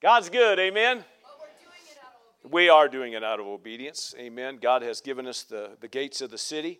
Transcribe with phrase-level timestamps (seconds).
[0.00, 1.04] God's good, amen?
[2.48, 4.58] We are doing it out of obedience, amen.
[4.62, 6.78] God has given us the, the gates of the city.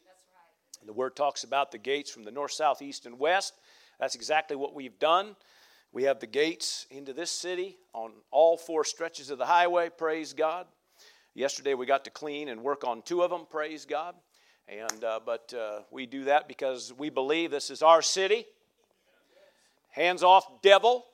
[0.86, 3.54] The word talks about the gates from the north, south, east, and west.
[3.98, 5.34] That's exactly what we've done.
[5.90, 10.32] We have the gates into this city on all four stretches of the highway, praise
[10.32, 10.68] God.
[11.34, 14.14] Yesterday we got to clean and work on two of them, praise God.
[14.68, 18.46] And, uh, but uh, we do that because we believe this is our city.
[19.90, 21.04] Hands off, devil.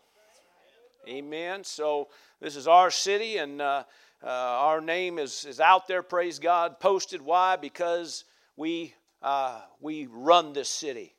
[1.09, 1.64] Amen.
[1.64, 2.09] So
[2.41, 3.84] this is our city, and uh,
[4.23, 7.20] uh, our name is, is out there, praise God, posted.
[7.20, 7.56] Why?
[7.56, 8.24] Because
[8.56, 11.15] we, uh, we run this city.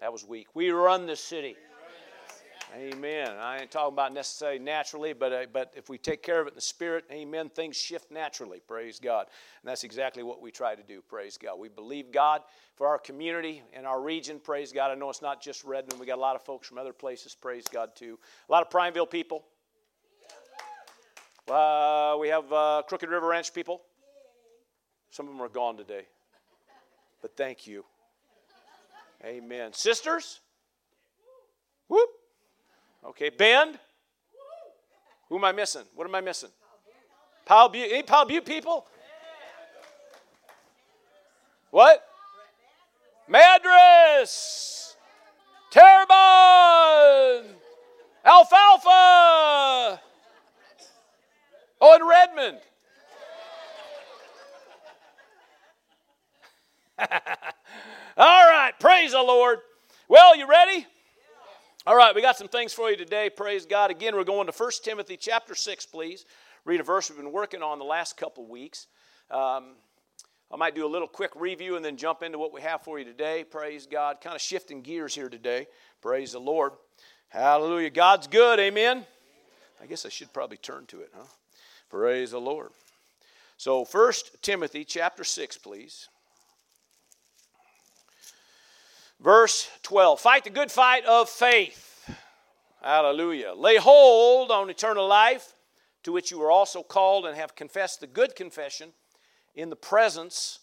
[0.00, 0.48] That was weak.
[0.54, 1.56] We run this city.
[2.76, 3.30] Amen.
[3.40, 6.50] I ain't talking about necessarily naturally, but, uh, but if we take care of it
[6.50, 8.60] in the spirit, amen, things shift naturally.
[8.68, 9.28] Praise God.
[9.62, 11.00] And that's exactly what we try to do.
[11.00, 11.58] Praise God.
[11.58, 12.42] We believe God
[12.74, 14.38] for our community and our region.
[14.38, 14.90] Praise God.
[14.90, 15.98] I know it's not just Redmond.
[15.98, 17.34] We got a lot of folks from other places.
[17.34, 18.18] Praise God, too.
[18.46, 19.46] A lot of Prineville people.
[21.50, 23.80] Uh, we have uh, Crooked River Ranch people.
[25.10, 26.02] Some of them are gone today.
[27.22, 27.86] But thank you.
[29.24, 29.72] Amen.
[29.72, 30.40] Sisters?
[31.88, 32.10] Whoop.
[33.06, 33.78] Okay, Bend?
[35.28, 35.82] Who am I missing?
[35.94, 36.50] What am I missing?
[37.44, 37.90] Powell Butte.
[37.92, 38.86] Any Powell Butte people?
[41.70, 42.04] What?
[43.28, 44.96] Madras.
[45.70, 47.54] Terrebonne.
[48.24, 50.00] Alfalfa.
[51.80, 52.58] Oh, and Redmond.
[58.16, 59.58] All right, praise the Lord.
[60.08, 60.86] Well, you ready?
[61.88, 63.30] All right, we got some things for you today.
[63.30, 63.92] Praise God.
[63.92, 66.24] Again, we're going to 1 Timothy chapter 6, please.
[66.64, 68.88] Read a verse we've been working on the last couple weeks.
[69.30, 69.76] Um,
[70.52, 72.98] I might do a little quick review and then jump into what we have for
[72.98, 73.44] you today.
[73.44, 74.20] Praise God.
[74.20, 75.68] Kind of shifting gears here today.
[76.02, 76.72] Praise the Lord.
[77.28, 77.90] Hallelujah.
[77.90, 78.58] God's good.
[78.58, 79.06] Amen.
[79.80, 81.26] I guess I should probably turn to it, huh?
[81.88, 82.70] Praise the Lord.
[83.58, 84.12] So, 1
[84.42, 86.08] Timothy chapter 6, please.
[89.20, 91.85] Verse 12 Fight the good fight of faith.
[92.86, 93.52] Hallelujah.
[93.56, 95.54] Lay hold on eternal life,
[96.04, 98.92] to which you were also called and have confessed the good confession
[99.56, 100.60] in the presence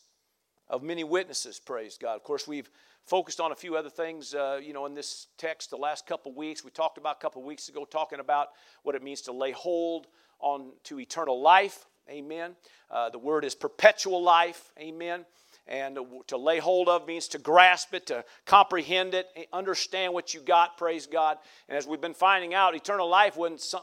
[0.69, 1.59] of many witnesses.
[1.59, 2.15] Praise God.
[2.15, 2.69] Of course, we've
[3.05, 6.31] focused on a few other things, uh, you know, in this text the last couple
[6.31, 6.63] weeks.
[6.63, 8.51] We talked about a couple weeks ago, talking about
[8.83, 10.07] what it means to lay hold
[10.39, 11.87] on to eternal life.
[12.09, 12.55] Amen.
[12.89, 14.71] Uh, the word is perpetual life.
[14.79, 15.25] Amen.
[15.65, 15.97] And
[16.27, 20.41] to lay hold of means to grasp it, to comprehend it, eh, understand what you
[20.41, 21.37] got, praise God.
[21.69, 23.37] And as we've been finding out, eternal life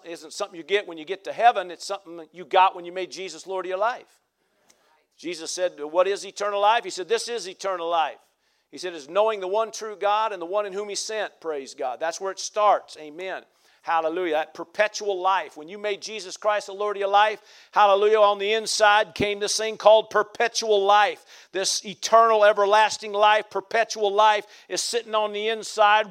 [0.04, 2.92] isn't something you get when you get to heaven, it's something you got when you
[2.92, 4.20] made Jesus Lord of your life.
[5.16, 6.84] Jesus said, What is eternal life?
[6.84, 8.18] He said, This is eternal life.
[8.70, 11.40] He said, Is knowing the one true God and the one in whom He sent,
[11.40, 11.98] praise God.
[11.98, 12.96] That's where it starts.
[12.98, 13.42] Amen.
[13.82, 14.34] Hallelujah.
[14.34, 15.56] That perpetual life.
[15.56, 17.40] When you made Jesus Christ the Lord of your life,
[17.72, 21.24] hallelujah, on the inside came this thing called perpetual life.
[21.52, 26.06] This eternal, everlasting life, perpetual life is sitting on the inside.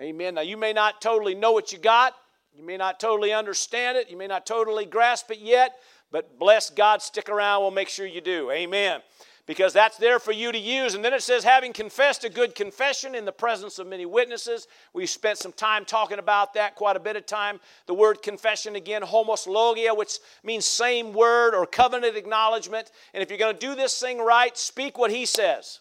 [0.00, 0.34] Amen.
[0.34, 2.14] Now, you may not totally know what you got.
[2.56, 4.10] You may not totally understand it.
[4.10, 5.76] You may not totally grasp it yet.
[6.10, 7.62] But bless God, stick around.
[7.62, 8.50] We'll make sure you do.
[8.50, 9.00] Amen
[9.46, 10.94] because that's there for you to use.
[10.94, 14.66] And then it says, having confessed a good confession in the presence of many witnesses.
[14.92, 17.60] We spent some time talking about that, quite a bit of time.
[17.86, 22.90] The word confession again, homologia, which means same word or covenant acknowledgement.
[23.14, 25.80] And if you're going to do this thing right, speak what he says.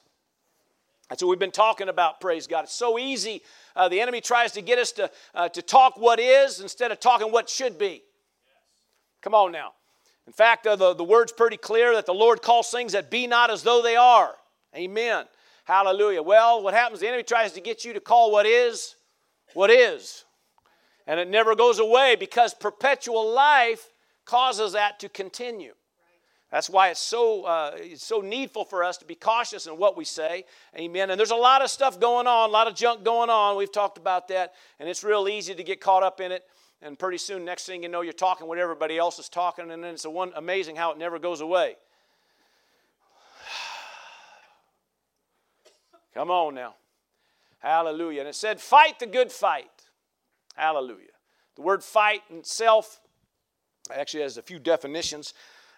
[1.09, 2.63] That's what we've been talking about, praise God.
[2.63, 3.41] It's so easy.
[3.75, 6.99] Uh, the enemy tries to get us to, uh, to talk what is instead of
[6.99, 8.01] talking what should be.
[9.21, 9.73] Come on now.
[10.27, 13.27] In fact, uh, the, the word's pretty clear that the Lord calls things that be
[13.27, 14.35] not as though they are.
[14.75, 15.25] Amen.
[15.65, 16.21] Hallelujah.
[16.21, 16.99] Well, what happens?
[16.99, 18.95] The enemy tries to get you to call what is
[19.55, 20.25] what is.
[21.07, 23.89] And it never goes away because perpetual life
[24.25, 25.73] causes that to continue.
[26.51, 29.97] That's why it's so, uh, it's so needful for us to be cautious in what
[29.97, 30.45] we say.
[30.77, 31.09] Amen.
[31.09, 33.57] And there's a lot of stuff going on, a lot of junk going on.
[33.57, 34.53] We've talked about that.
[34.79, 36.43] And it's real easy to get caught up in it.
[36.85, 39.83] And pretty soon, next thing you know, you're talking what everybody else is talking, and
[39.83, 41.77] then it's a one amazing how it never goes away.
[46.13, 46.75] Come on now.
[47.57, 48.19] Hallelujah.
[48.19, 49.71] And it said, fight the good fight.
[50.53, 51.07] Hallelujah.
[51.55, 53.01] The word fight itself
[53.91, 55.33] actually has a few definitions.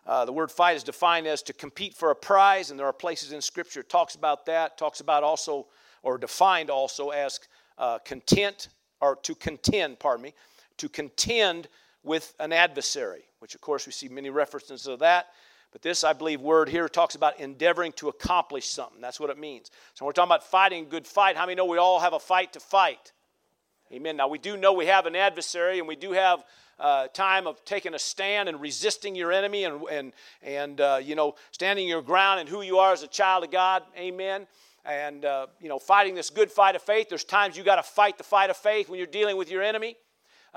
[0.05, 2.91] Uh, the word fight is defined as to compete for a prize, and there are
[2.91, 4.77] places in Scripture talks about that.
[4.77, 5.67] Talks about also,
[6.03, 7.39] or defined also as
[7.77, 8.67] uh, content,
[8.99, 10.33] or to contend, pardon me,
[10.77, 11.67] to contend
[12.03, 15.27] with an adversary, which of course we see many references of that.
[15.71, 19.01] But this, I believe, word here talks about endeavoring to accomplish something.
[19.01, 19.69] That's what it means.
[19.95, 21.35] So we're talking about fighting a good fight.
[21.35, 23.11] How many know we all have a fight to fight?
[23.91, 24.17] Amen.
[24.17, 26.43] Now, we do know we have an adversary and we do have
[26.79, 31.15] uh, time of taking a stand and resisting your enemy and, and, and uh, you
[31.15, 33.83] know, standing your ground and who you are as a child of God.
[33.97, 34.47] Amen.
[34.85, 37.09] And, uh, you know, fighting this good fight of faith.
[37.09, 39.63] There's times you got to fight the fight of faith when you're dealing with your
[39.63, 39.97] enemy.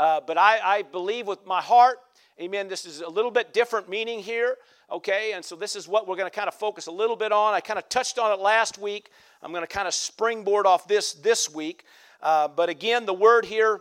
[0.00, 1.98] Uh, but I, I believe with my heart,
[2.40, 4.56] amen, this is a little bit different meaning here
[4.92, 5.32] okay?
[5.32, 7.54] And so this is what we're going to kind of focus a little bit on.
[7.54, 9.10] I kind of touched on it last week.
[9.42, 11.84] I'm going to kind of springboard off this this week.
[12.22, 13.80] Uh, but again, the word here,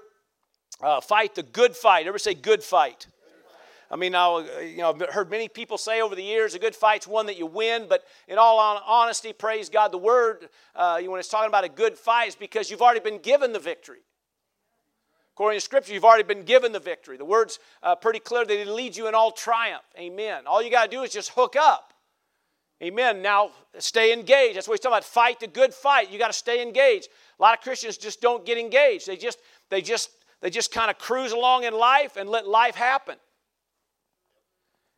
[0.82, 2.08] uh, fight the good fight.
[2.08, 3.08] Ever say good fight?
[3.92, 6.76] I mean, I, you know, I've heard many people say over the years, a good
[6.76, 7.88] fight's one that you win.
[7.90, 11.98] But in all honesty, praise God, the word uh, when it's talking about a good
[11.98, 14.02] fight is because you've already been given the victory.
[15.40, 17.16] According to Scripture, you've already been given the victory.
[17.16, 19.86] The word's uh, pretty clear that it leads you in all triumph.
[19.98, 20.44] Amen.
[20.46, 21.94] All you got to do is just hook up.
[22.84, 23.22] Amen.
[23.22, 24.58] Now, stay engaged.
[24.58, 25.06] That's what he's talking about.
[25.06, 26.12] Fight the good fight.
[26.12, 27.08] You got to stay engaged.
[27.40, 29.08] A lot of Christians just don't get engaged.
[29.08, 29.40] They just,
[29.70, 30.10] they just,
[30.42, 33.16] they just kind of cruise along in life and let life happen.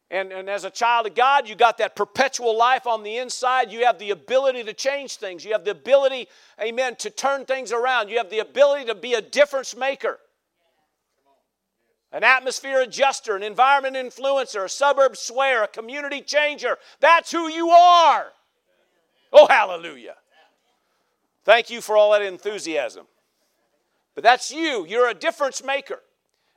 [0.09, 3.71] And, and as a child of God, you got that perpetual life on the inside.
[3.71, 5.45] You have the ability to change things.
[5.45, 6.29] You have the ability,
[6.59, 8.09] amen, to turn things around.
[8.09, 10.17] You have the ability to be a difference maker
[12.11, 16.77] an atmosphere adjuster, an environment influencer, a suburb swear, a community changer.
[16.99, 18.27] That's who you are.
[19.31, 20.15] Oh, hallelujah.
[21.43, 23.07] Thank you for all that enthusiasm.
[24.13, 24.85] But that's you.
[24.85, 25.99] You're a difference maker.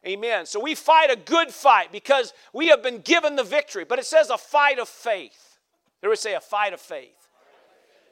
[0.07, 0.45] Amen.
[0.45, 3.85] So we fight a good fight because we have been given the victory.
[3.85, 5.59] But it says a fight of faith.
[6.01, 7.29] There would say a fight of faith.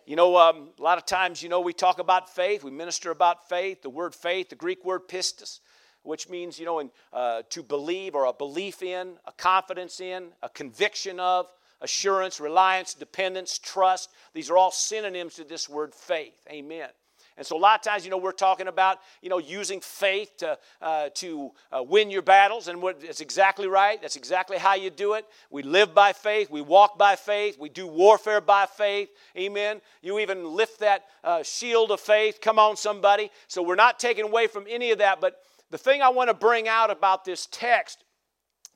[0.07, 3.11] You know, um, a lot of times, you know, we talk about faith, we minister
[3.11, 3.83] about faith.
[3.83, 5.61] The word faith, the Greek word pistis,
[6.03, 10.29] which means, you know, in, uh, to believe or a belief in, a confidence in,
[10.43, 11.47] a conviction of,
[11.83, 14.11] assurance, reliance, dependence, trust.
[14.33, 16.41] These are all synonyms to this word faith.
[16.51, 16.89] Amen.
[17.37, 20.37] And so a lot of times, you know, we're talking about, you know, using faith
[20.39, 24.01] to, uh, to uh, win your battles, and what, it's exactly right.
[24.03, 25.25] That's exactly how you do it.
[25.51, 26.51] We live by faith.
[26.51, 27.59] We walk by faith.
[27.59, 29.09] We do warfare by faith.
[29.37, 29.81] Amen.
[30.03, 32.39] You even lift that uh, shield of faith.
[32.41, 33.31] Come on, somebody.
[33.49, 35.41] So we're not taking away from any of that, but
[35.73, 38.05] the thing I want to bring out about this text,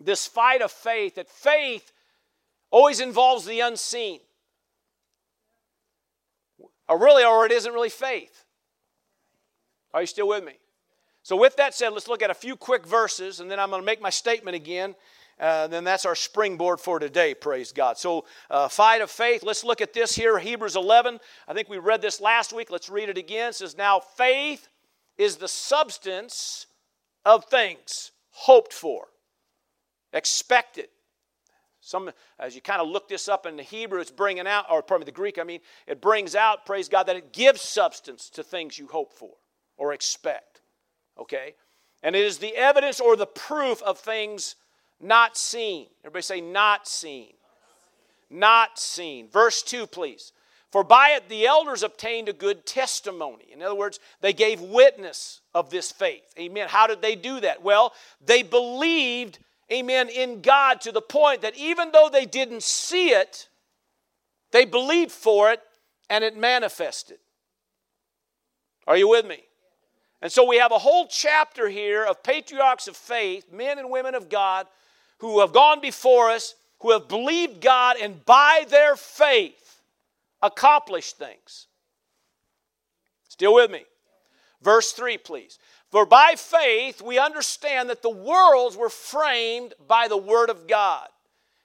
[0.01, 1.93] this fight of faith, that faith
[2.71, 4.19] always involves the unseen.
[6.89, 8.47] Or really, or it isn't really faith.
[9.93, 10.55] Are you still with me?
[11.23, 13.83] So, with that said, let's look at a few quick verses, and then I'm going
[13.83, 14.95] to make my statement again.
[15.39, 17.99] Uh, then that's our springboard for today, praise God.
[17.99, 19.43] So, uh, fight of faith.
[19.43, 21.21] Let's look at this here, Hebrews 11.
[21.47, 22.71] I think we read this last week.
[22.71, 23.51] Let's read it again.
[23.51, 24.69] It says, Now faith
[25.19, 26.67] is the substance
[27.26, 29.08] of things hoped for,
[30.14, 30.88] expected.
[31.81, 34.82] Some, as you kind of look this up in the Hebrew, it's bringing out, or
[34.82, 38.31] pardon me, the Greek, I mean, it brings out, praise God, that it gives substance
[38.31, 39.34] to things you hope for
[39.76, 40.62] or expect.
[41.19, 41.55] Okay?
[42.02, 44.55] And it is the evidence or the proof of things
[45.00, 45.88] not seen.
[46.02, 47.34] Everybody say, not seen.
[48.31, 49.28] Not seen.
[49.28, 50.32] Verse 2, please.
[50.73, 53.47] For by it the elders obtained a good testimony.
[53.53, 56.35] In other words, they gave witness of this faith.
[56.39, 56.69] Amen.
[56.69, 57.63] How did they do that?
[57.63, 57.93] Well,
[58.25, 59.39] they believed,
[59.73, 63.49] amen, in God to the point that even though they didn't see it,
[64.51, 65.61] they believed for it
[66.11, 67.19] and it manifested.
[68.87, 69.43] Are you with me?
[70.23, 74.14] And so we have a whole chapter here of patriarchs of faith, men and women
[74.14, 74.67] of God,
[75.19, 79.65] who have gone before us, who have believed God, and by their faith,
[80.43, 81.66] accomplish things.
[83.28, 83.85] Still with me?
[84.62, 85.59] Verse 3, please.
[85.90, 91.09] For by faith we understand that the worlds were framed by the Word of God.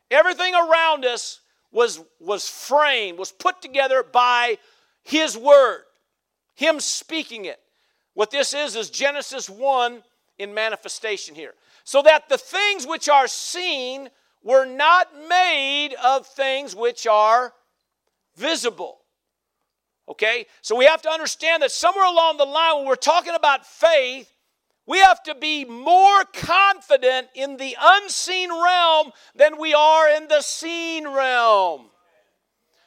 [0.10, 1.40] Everything around us
[1.72, 4.58] was, was framed, was put together by
[5.04, 5.84] His Word,
[6.54, 7.60] Him speaking it.
[8.14, 10.04] What this is, is Genesis 1
[10.38, 11.54] in manifestation here.
[11.84, 14.10] So that the things which are seen
[14.44, 17.54] were not made of things which are
[18.36, 19.00] visible.
[20.08, 20.46] Okay?
[20.62, 24.32] So we have to understand that somewhere along the line, when we're talking about faith,
[24.86, 30.42] we have to be more confident in the unseen realm than we are in the
[30.42, 31.90] seen realm.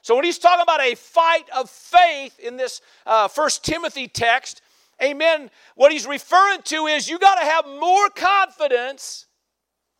[0.02, 4.60] So when he's talking about a fight of faith in this uh, First Timothy text,
[5.02, 9.24] amen, what he's referring to is you got to have more confidence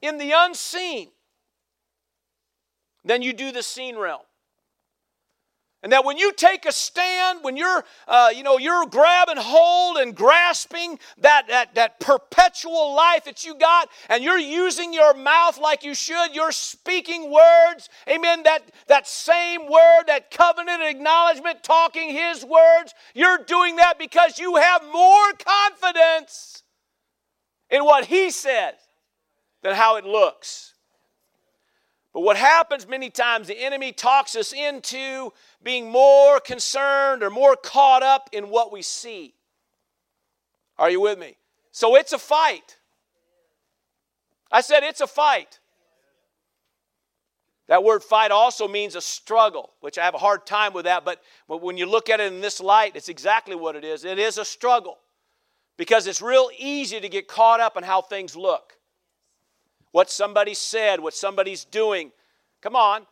[0.02, 1.08] in the unseen
[3.02, 4.20] than you do the seen realm.
[5.84, 9.98] And that when you take a stand, when you're, uh, you know, you're grabbing hold
[9.98, 15.58] and grasping that, that, that perpetual life that you got, and you're using your mouth
[15.58, 22.08] like you should, you're speaking words, amen, that, that same word, that covenant acknowledgement, talking
[22.08, 26.62] his words, you're doing that because you have more confidence
[27.68, 28.72] in what he says
[29.62, 30.73] than how it looks.
[32.14, 35.32] But what happens many times, the enemy talks us into
[35.64, 39.34] being more concerned or more caught up in what we see.
[40.78, 41.36] Are you with me?
[41.72, 42.78] So it's a fight.
[44.50, 45.58] I said it's a fight.
[47.66, 51.04] That word fight also means a struggle, which I have a hard time with that,
[51.04, 54.04] but, but when you look at it in this light, it's exactly what it is.
[54.04, 54.98] It is a struggle
[55.76, 58.74] because it's real easy to get caught up in how things look
[59.94, 62.10] what somebody said, what somebody's doing.
[62.60, 63.06] Come on.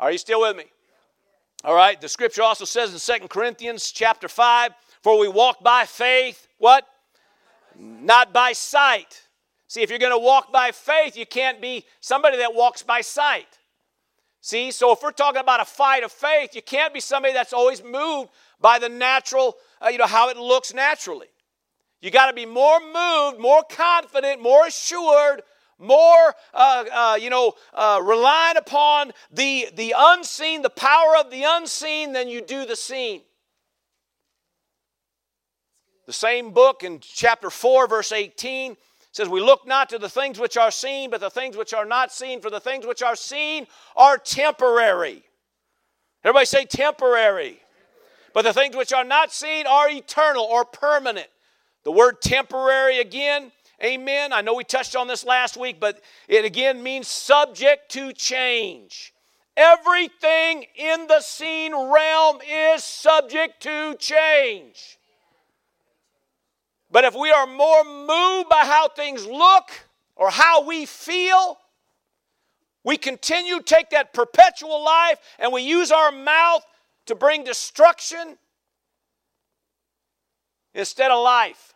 [0.00, 0.64] Are you still with me?
[1.62, 4.72] All right, the scripture also says in Second Corinthians chapter 5,
[5.04, 6.84] for we walk by faith, what?
[7.78, 9.22] Not by sight.
[9.68, 13.00] See, if you're going to walk by faith, you can't be somebody that walks by
[13.00, 13.60] sight.
[14.40, 17.52] See, so if we're talking about a fight of faith, you can't be somebody that's
[17.52, 21.28] always moved by the natural, uh, you know, how it looks naturally.
[22.00, 25.42] You got to be more moved, more confident, more assured,
[25.78, 31.44] more, uh, uh, you know, uh, relying upon the, the unseen, the power of the
[31.46, 33.22] unseen, than you do the seen.
[36.06, 38.76] The same book in chapter 4, verse 18
[39.12, 41.84] says, We look not to the things which are seen, but the things which are
[41.84, 45.22] not seen, for the things which are seen are temporary.
[46.24, 47.60] Everybody say temporary.
[48.32, 51.28] But the things which are not seen are eternal or permanent.
[51.84, 54.32] The word temporary again, amen.
[54.32, 59.14] I know we touched on this last week, but it again means subject to change.
[59.56, 64.98] Everything in the seen realm is subject to change.
[66.90, 69.70] But if we are more moved by how things look
[70.16, 71.58] or how we feel,
[72.84, 76.64] we continue to take that perpetual life and we use our mouth
[77.06, 78.36] to bring destruction
[80.74, 81.74] instead of life.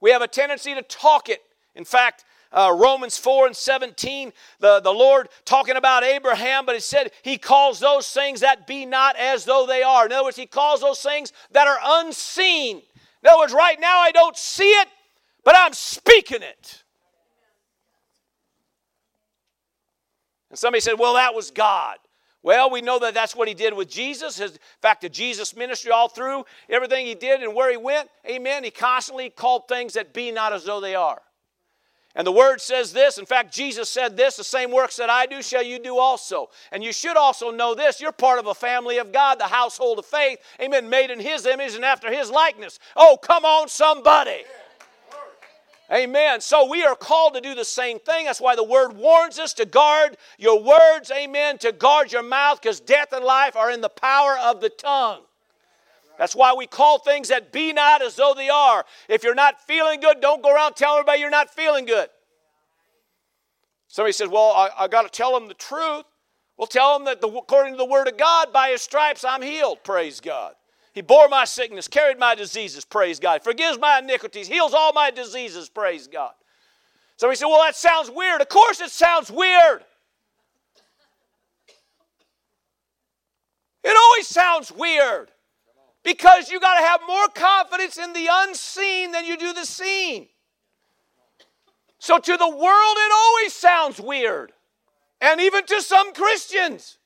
[0.00, 1.40] We have a tendency to talk it.
[1.74, 6.80] In fact, uh, Romans 4 and 17, the, the Lord talking about Abraham, but He
[6.80, 10.06] said He calls those things that be not as though they are.
[10.06, 12.82] In other words, He calls those things that are unseen.
[13.22, 14.88] In other words, right now I don't see it,
[15.44, 16.84] but I'm speaking it.
[20.50, 21.98] And somebody said, well, that was God.
[22.48, 24.38] Well, we know that that's what he did with Jesus.
[24.38, 28.08] His, in fact, the Jesus ministry all through, everything he did and where he went,
[28.26, 31.20] amen, he constantly called things that be not as though they are.
[32.14, 33.18] And the word says this.
[33.18, 36.48] In fact, Jesus said this the same works that I do shall you do also.
[36.72, 39.98] And you should also know this you're part of a family of God, the household
[39.98, 42.78] of faith, amen, made in his image and after his likeness.
[42.96, 44.44] Oh, come on, somebody.
[45.90, 46.42] Amen.
[46.42, 48.26] So we are called to do the same thing.
[48.26, 51.10] That's why the word warns us to guard your words.
[51.10, 51.56] Amen.
[51.58, 55.22] To guard your mouth because death and life are in the power of the tongue.
[56.18, 58.84] That's why we call things that be not as though they are.
[59.08, 62.08] If you're not feeling good, don't go around telling everybody you're not feeling good.
[63.86, 66.04] Somebody says, Well, I, I got to tell them the truth.
[66.58, 69.42] Well, tell them that the, according to the Word of God, by His stripes I'm
[69.42, 69.84] healed.
[69.84, 70.54] Praise God.
[70.98, 73.44] He bore my sickness, carried my diseases, praise God.
[73.44, 76.32] Forgives my iniquities, heals all my diseases, praise God.
[77.16, 78.40] So he said, Well, that sounds weird.
[78.40, 79.84] Of course, it sounds weird.
[83.84, 85.30] It always sounds weird
[86.02, 90.26] because you got to have more confidence in the unseen than you do the seen.
[92.00, 94.50] So, to the world, it always sounds weird,
[95.20, 96.97] and even to some Christians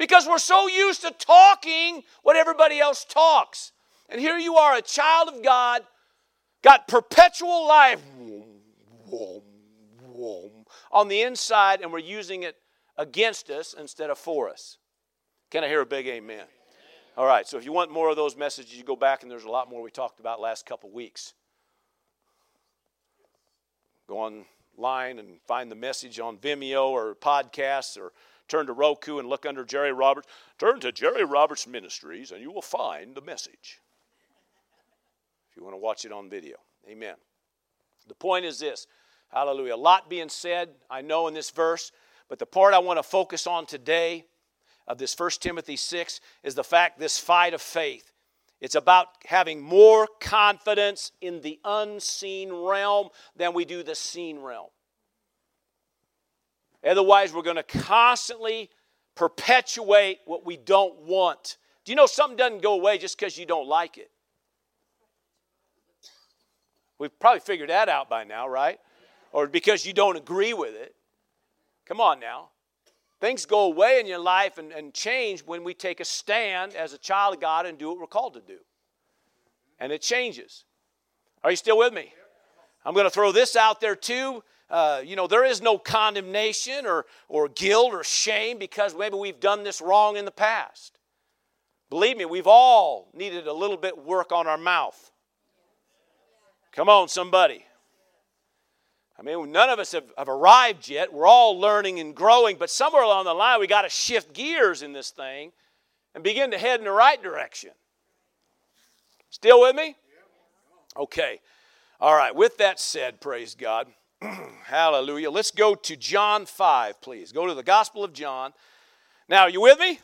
[0.00, 3.72] because we're so used to talking what everybody else talks.
[4.08, 5.82] And here you are, a child of God,
[6.62, 8.00] got perpetual life
[10.90, 12.56] on the inside, and we're using it
[12.96, 14.78] against us instead of for us.
[15.50, 16.46] Can I hear a big amen?
[17.18, 19.44] All right, so if you want more of those messages, you go back and there's
[19.44, 21.34] a lot more we talked about last couple weeks.
[24.08, 28.12] Go online and find the message on Vimeo or podcasts or
[28.50, 30.28] turn to Roku and look under Jerry Roberts.
[30.58, 33.80] Turn to Jerry Roberts Ministries and you will find the message.
[35.50, 36.56] If you want to watch it on video.
[36.88, 37.14] Amen.
[38.08, 38.86] The point is this
[39.28, 39.74] hallelujah.
[39.74, 41.92] A lot being said, I know, in this verse,
[42.28, 44.24] but the part I want to focus on today
[44.86, 48.12] of this 1 Timothy 6 is the fact this fight of faith.
[48.60, 54.68] It's about having more confidence in the unseen realm than we do the seen realm.
[56.84, 58.70] Otherwise, we're going to constantly
[59.14, 61.58] perpetuate what we don't want.
[61.84, 64.10] Do you know something doesn't go away just because you don't like it?
[66.98, 68.78] We've probably figured that out by now, right?
[69.32, 70.94] Or because you don't agree with it.
[71.86, 72.48] Come on now.
[73.20, 76.92] Things go away in your life and, and change when we take a stand as
[76.92, 78.58] a child of God and do what we're called to do.
[79.78, 80.64] And it changes.
[81.42, 82.12] Are you still with me?
[82.84, 84.42] I'm going to throw this out there too.
[84.70, 89.40] Uh, you know, there is no condemnation or, or guilt or shame because maybe we've
[89.40, 90.96] done this wrong in the past.
[91.90, 95.10] Believe me, we've all needed a little bit work on our mouth.
[96.72, 97.64] Come on, somebody.
[99.18, 101.12] I mean, none of us have, have arrived yet.
[101.12, 104.82] We're all learning and growing, but somewhere along the line, we got to shift gears
[104.82, 105.50] in this thing
[106.14, 107.70] and begin to head in the right direction.
[109.30, 109.96] Still with me?
[110.96, 111.40] Okay.
[112.00, 112.34] All right.
[112.34, 113.88] With that said, praise God.
[114.64, 115.30] Hallelujah.
[115.30, 117.32] Let's go to John 5, please.
[117.32, 118.52] Go to the Gospel of John.
[119.28, 119.98] Now, are you with me?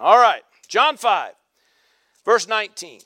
[0.00, 0.42] All right.
[0.68, 1.32] John 5,
[2.24, 3.00] verse 19.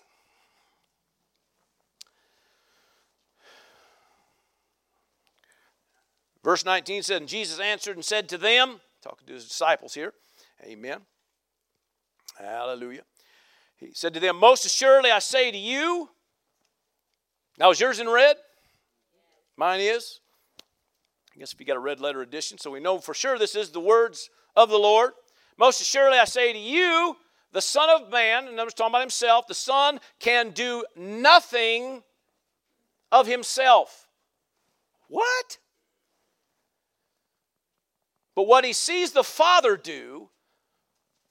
[6.44, 10.12] Verse 19 said, And Jesus answered and said to them, talking to his disciples here,
[10.64, 11.00] Amen.
[12.38, 13.02] Hallelujah.
[13.76, 16.08] He said to them, Most assuredly I say to you,
[17.58, 18.37] now is yours in red?
[19.58, 20.20] Mine is.
[21.34, 23.56] I guess if you got a red letter edition, so we know for sure this
[23.56, 25.10] is the words of the Lord.
[25.58, 27.16] Most assuredly I say to you,
[27.52, 32.04] the Son of Man, and I'm just talking about himself, the Son can do nothing
[33.10, 34.08] of himself.
[35.08, 35.58] What?
[38.36, 40.28] But what he sees the Father do,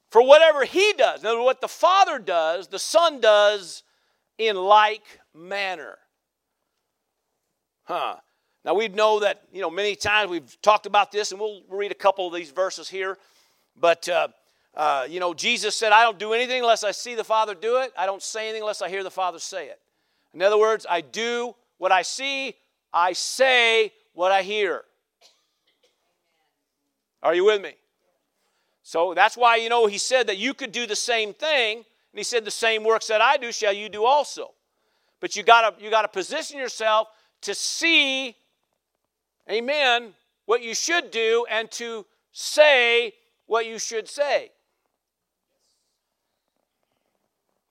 [0.10, 3.84] for whatever he does, in other words, what the Father does, the Son does
[4.38, 5.03] in like
[5.34, 5.98] manner.
[7.88, 8.17] Huh.
[8.65, 11.89] Now we know that, you know, many times we've talked about this, and we'll read
[11.91, 13.17] a couple of these verses here.
[13.79, 14.27] But, uh,
[14.75, 17.77] uh, you know, Jesus said, I don't do anything unless I see the Father do
[17.77, 17.94] it.
[17.98, 19.79] I don't say anything unless I hear the Father say it.
[20.34, 22.56] In other words, I do what I see,
[22.94, 24.84] I say what I hear.
[27.24, 27.74] Are you with me?
[28.84, 31.77] So that's why, you know, he said that you could do the same thing.
[31.77, 31.86] And
[32.20, 34.51] he said, The same works that I do shall you do also.
[35.20, 37.07] But you gotta you gotta position yourself
[37.42, 38.36] to see,
[39.50, 40.14] amen,
[40.46, 43.14] what you should do and to say
[43.46, 44.52] what you should say.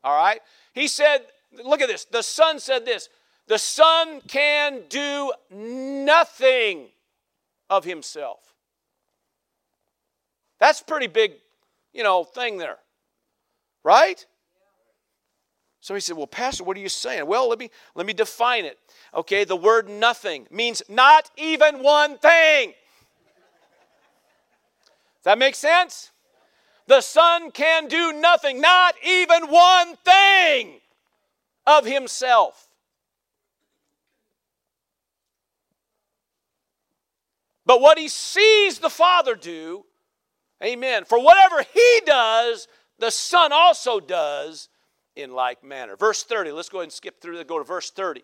[0.05, 0.41] All right?
[0.73, 1.21] He said,
[1.65, 2.05] look at this.
[2.05, 3.09] The Son said this
[3.47, 6.89] the Son can do nothing
[7.71, 8.55] of himself.
[10.59, 11.33] That's pretty big,
[11.93, 12.79] you know, thing there.
[13.85, 14.25] Right?
[15.81, 17.27] So he said, Well, Pastor, what are you saying?
[17.27, 18.79] Well, let me let me define it.
[19.15, 22.71] Okay, the word nothing means not even one thing.
[25.19, 26.11] Does that make sense?
[26.87, 30.81] The Son can do nothing, not even one thing
[31.67, 32.69] of himself.
[37.65, 39.85] But what he sees the Father do
[40.63, 41.05] Amen.
[41.05, 44.69] For whatever he does, the Son also does
[45.15, 45.97] in like manner.
[45.97, 46.53] Verse 30.
[46.53, 48.23] Let's go ahead and skip through go to verse 30.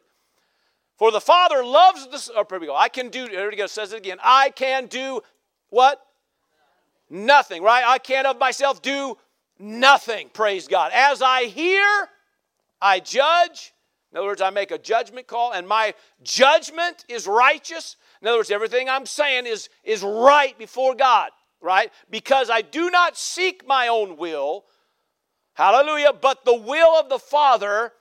[1.02, 2.76] For the Father loves the oh, here we go.
[2.76, 4.18] I can do, there we go, says it again.
[4.22, 5.20] I can do
[5.68, 6.00] what?
[7.10, 7.82] Nothing, right?
[7.84, 9.18] I can't of myself do
[9.58, 10.92] nothing, praise God.
[10.94, 12.08] As I hear,
[12.80, 13.72] I judge.
[14.12, 17.96] In other words, I make a judgment call, and my judgment is righteous.
[18.20, 21.90] In other words, everything I'm saying is, is right before God right?
[22.10, 24.66] Because I do not seek my own will,
[25.54, 27.92] hallelujah, but the will of the Father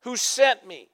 [0.00, 0.89] who sent me.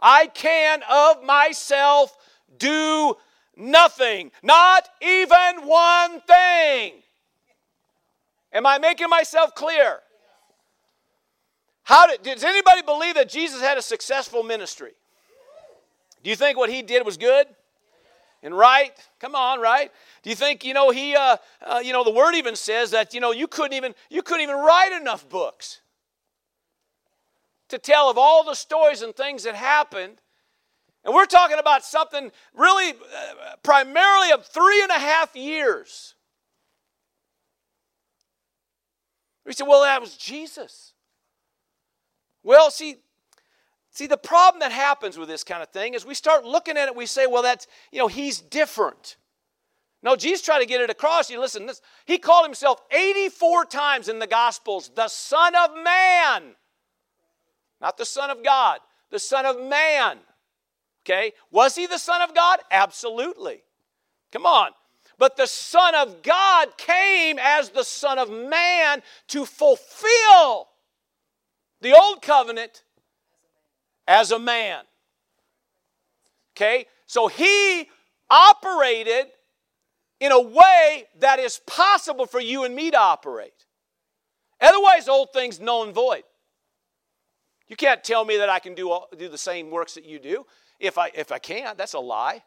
[0.00, 2.16] I can of myself
[2.58, 3.16] do
[3.56, 6.94] nothing, not even one thing.
[8.52, 9.98] Am I making myself clear?
[11.82, 14.92] How did, does anybody believe that Jesus had a successful ministry?
[16.22, 17.46] Do you think what he did was good
[18.42, 18.92] and right?
[19.20, 19.90] Come on, right?
[20.22, 23.12] Do you think, you know, he, uh, uh, you know, the word even says that,
[23.12, 25.80] you know, you couldn't even, you couldn't even write enough books
[27.74, 30.20] to tell of all the stories and things that happened.
[31.04, 36.14] And we're talking about something really uh, primarily of three and a half years.
[39.44, 40.92] We say, well, that was Jesus.
[42.42, 42.96] Well, see,
[43.90, 46.88] see, the problem that happens with this kind of thing is we start looking at
[46.88, 49.16] it, we say, well, that's, you know, he's different.
[50.02, 51.28] No, Jesus tried to get it across.
[51.28, 56.54] You listen, this, he called himself 84 times in the Gospels the Son of Man.
[57.80, 60.18] Not the Son of God, the Son of Man.
[61.04, 61.32] Okay?
[61.50, 62.60] Was he the Son of God?
[62.70, 63.62] Absolutely.
[64.32, 64.70] Come on.
[65.18, 70.68] but the Son of God came as the Son of Man to fulfill
[71.80, 72.82] the old covenant
[74.08, 74.84] as a man.
[76.56, 76.86] Okay?
[77.06, 77.88] So he
[78.30, 79.26] operated
[80.20, 83.66] in a way that is possible for you and me to operate.
[84.60, 86.22] Otherwise, old things null and void.
[87.68, 90.18] You can't tell me that I can do, all, do the same works that you
[90.18, 90.46] do.
[90.78, 92.42] If I, if I can't, that's a lie.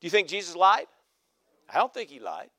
[0.00, 0.86] Do you think Jesus lied?
[1.72, 2.50] I don't think he lied.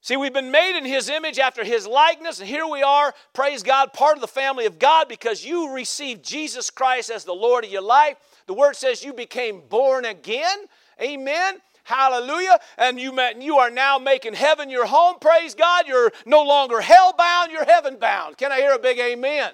[0.00, 3.62] See, we've been made in his image after his likeness, and here we are, praise
[3.62, 7.64] God, part of the family of God because you received Jesus Christ as the Lord
[7.64, 8.16] of your life.
[8.46, 10.58] The word says you became born again.
[11.00, 11.58] Amen.
[11.84, 12.58] Hallelujah.
[12.78, 15.16] And you, you are now making heaven your home.
[15.20, 15.86] Praise God.
[15.86, 18.36] You're no longer hell bound, you're heaven bound.
[18.36, 19.14] Can I hear a big amen?
[19.14, 19.52] amen?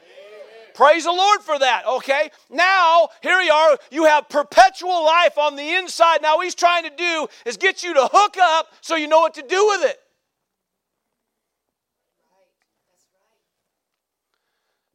[0.79, 2.31] Praise the Lord for that, okay?
[2.49, 3.77] Now, here you are.
[3.91, 6.23] You have perpetual life on the inside.
[6.23, 9.19] Now, what he's trying to do is get you to hook up so you know
[9.19, 9.99] what to do with it.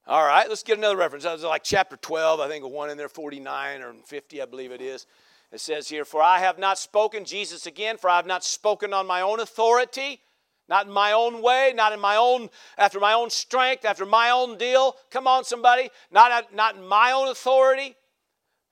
[0.08, 1.26] All right, let's get another reference.
[1.26, 4.72] That was like chapter 12, I think, one in there, 49 or 50, I believe
[4.72, 5.06] it is.
[5.52, 8.94] It says here, For I have not spoken, Jesus again, for I have not spoken
[8.94, 10.22] on my own authority,
[10.70, 14.30] not in my own way, not in my own, after my own strength, after my
[14.30, 14.96] own deal.
[15.12, 15.90] Come on, somebody.
[16.12, 17.96] Not, not in my own authority.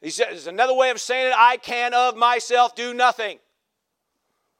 [0.01, 3.39] He says, another way of saying it, I can of myself do nothing.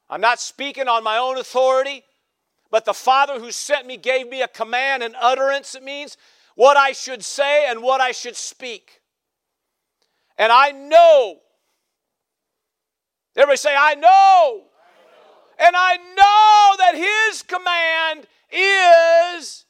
[0.08, 2.04] I'm not speaking on my own authority,
[2.70, 6.16] but the Father who sent me gave me a command and utterance, it means,
[6.54, 9.00] what I should say and what I should speak.
[10.36, 11.38] And I know
[13.34, 14.64] Everybody say, I know.
[15.62, 19.64] And I know that His command is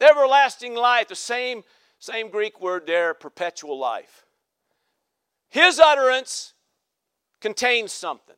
[0.00, 1.08] everlasting life.
[1.08, 1.64] The same,
[1.98, 4.24] same Greek word there, perpetual life.
[5.50, 6.54] His utterance
[7.40, 8.36] contains something.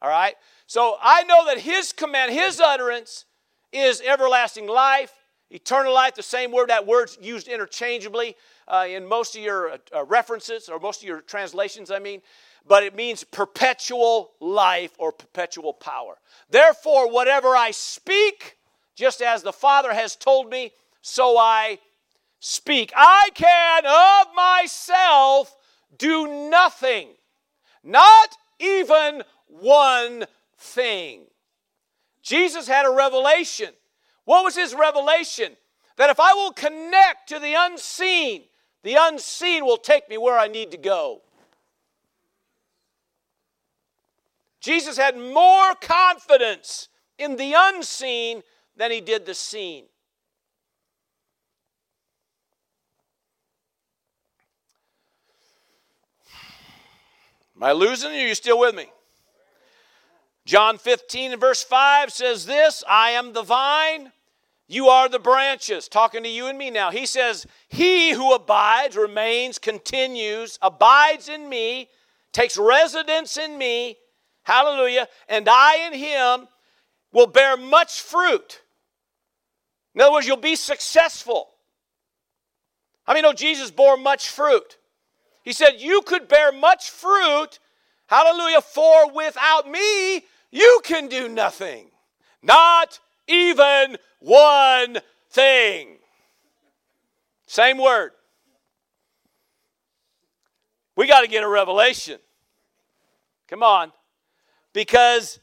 [0.00, 0.34] All right?
[0.66, 3.26] So I know that His command, His utterance
[3.72, 5.12] is everlasting life,
[5.50, 8.34] eternal life, the same word, that word's used interchangeably
[8.66, 12.22] uh, in most of your uh, references or most of your translations, I mean
[12.66, 16.16] but it means perpetual life or perpetual power.
[16.50, 18.56] Therefore, whatever I speak,
[18.94, 21.78] just as the Father has told me, so I
[22.40, 22.92] speak.
[22.96, 25.56] I can of myself
[25.96, 27.08] do nothing,
[27.84, 30.24] not even one
[30.58, 31.22] thing.
[32.22, 33.70] Jesus had a revelation.
[34.24, 35.56] What was his revelation?
[35.96, 38.42] That if I will connect to the unseen,
[38.82, 41.22] the unseen will take me where I need to go.
[44.66, 46.88] Jesus had more confidence
[47.20, 48.42] in the unseen
[48.76, 49.84] than he did the seen.
[57.54, 58.24] Am I losing you?
[58.24, 58.90] Are you still with me?
[60.44, 64.10] John 15 and verse 5 says this I am the vine,
[64.66, 65.86] you are the branches.
[65.86, 66.90] Talking to you and me now.
[66.90, 71.88] He says, He who abides, remains, continues, abides in me,
[72.32, 73.98] takes residence in me,
[74.46, 75.08] Hallelujah.
[75.28, 76.46] And I in him
[77.12, 78.62] will bear much fruit.
[79.92, 81.48] In other words, you'll be successful.
[83.08, 84.78] I mean, know Jesus bore much fruit?
[85.42, 87.58] He said, You could bear much fruit,
[88.06, 91.88] hallelujah, for without me, you can do nothing.
[92.40, 95.96] Not even one thing.
[97.48, 98.12] Same word.
[100.94, 102.20] We got to get a revelation.
[103.48, 103.90] Come on
[104.76, 105.40] because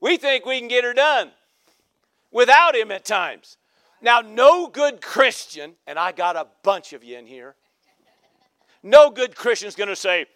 [0.00, 1.32] we think we can get her done
[2.30, 3.56] without him at times.
[4.00, 7.56] Now, no good Christian, and I got a bunch of you in here,
[8.80, 10.26] no good Christian's going to say,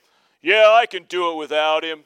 [0.43, 2.01] Yeah, I can do it without him.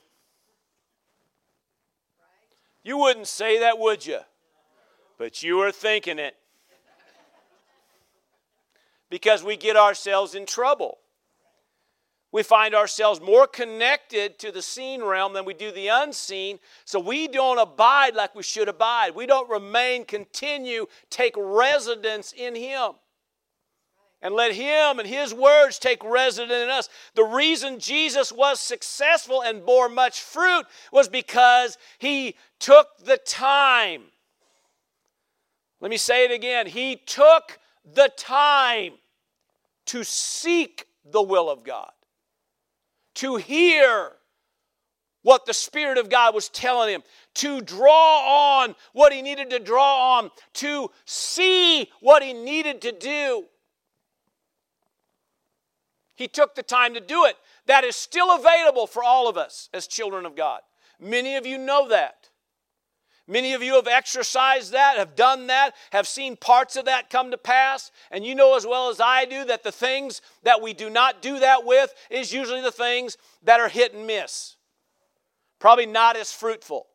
[2.83, 4.19] You wouldn't say that, would you?
[5.17, 6.37] But you are thinking it.
[9.09, 10.99] Because we get ourselves in trouble
[12.33, 16.61] we find ourselves more connected to the seen realm than we do the unseen.
[16.85, 19.15] So we don't abide like we should abide.
[19.17, 22.93] We don't remain, continue, take residence in Him.
[24.23, 26.89] And let Him and His words take residence in us.
[27.15, 34.03] The reason Jesus was successful and bore much fruit was because He took the time.
[35.81, 36.67] Let me say it again.
[36.67, 38.93] He took the time
[39.87, 41.91] to seek the will of God
[43.21, 44.13] to hear
[45.23, 47.03] what the Spirit of God was telling him,
[47.35, 52.93] to draw on what he needed to draw on, to see what he needed to
[52.93, 53.45] do.
[56.15, 57.37] He took the time to do it.
[57.67, 60.61] That is still available for all of us as children of God.
[60.99, 62.20] Many of you know that.
[63.27, 67.31] Many of you have exercised that, have done that, have seen parts of that come
[67.31, 67.93] to pass.
[68.11, 71.23] And you know as well as I do that the things that we do not
[71.23, 74.57] do that with is usually the things that are hit and miss.
[75.61, 76.87] Probably not as fruitful.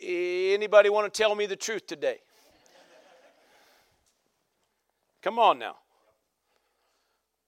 [0.00, 2.18] Anybody want to tell me the truth today?
[5.22, 5.76] Come on now.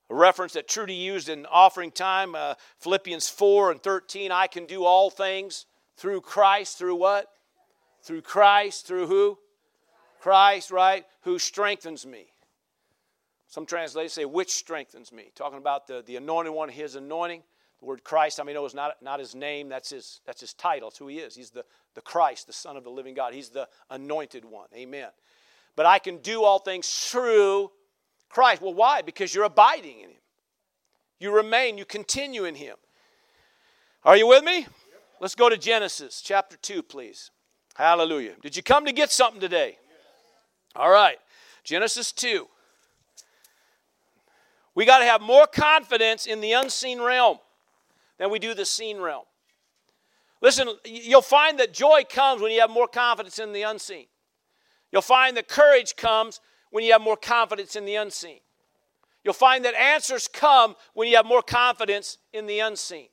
[0.09, 4.65] A reference that Trudy used in offering time, uh, Philippians 4 and 13 I can
[4.65, 5.65] do all things
[5.97, 7.27] through Christ, through what?
[8.03, 9.37] Through Christ, through who?
[10.19, 11.05] Christ, right?
[11.21, 12.27] Who strengthens me.
[13.47, 15.31] Some translators say, which strengthens me.
[15.35, 17.43] Talking about the, the anointed one, his anointing.
[17.79, 20.53] The word Christ, I mean, know, is not, not his name, that's his, that's his
[20.53, 20.89] title.
[20.89, 21.35] It's who he is.
[21.35, 23.33] He's the, the Christ, the Son of the living God.
[23.33, 24.67] He's the anointed one.
[24.75, 25.09] Amen.
[25.75, 27.71] But I can do all things through
[28.29, 28.61] Christ.
[28.61, 29.01] Well, why?
[29.01, 30.21] Because you're abiding in him.
[31.19, 32.75] You remain, you continue in him.
[34.03, 34.67] Are you with me?
[35.21, 37.31] Let's go to Genesis chapter 2, please.
[37.75, 38.33] Hallelujah.
[38.41, 39.77] Did you come to get something today?
[40.75, 41.17] All right.
[41.63, 42.47] Genesis 2.
[44.75, 47.39] We got to have more confidence in the unseen realm
[48.17, 49.23] than we do the seen realm.
[50.41, 54.05] Listen, you'll find that joy comes when you have more confidence in the unseen.
[54.91, 58.39] You'll find that courage comes when you have more confidence in the unseen.
[59.23, 63.07] You'll find that answers come when you have more confidence in the unseen.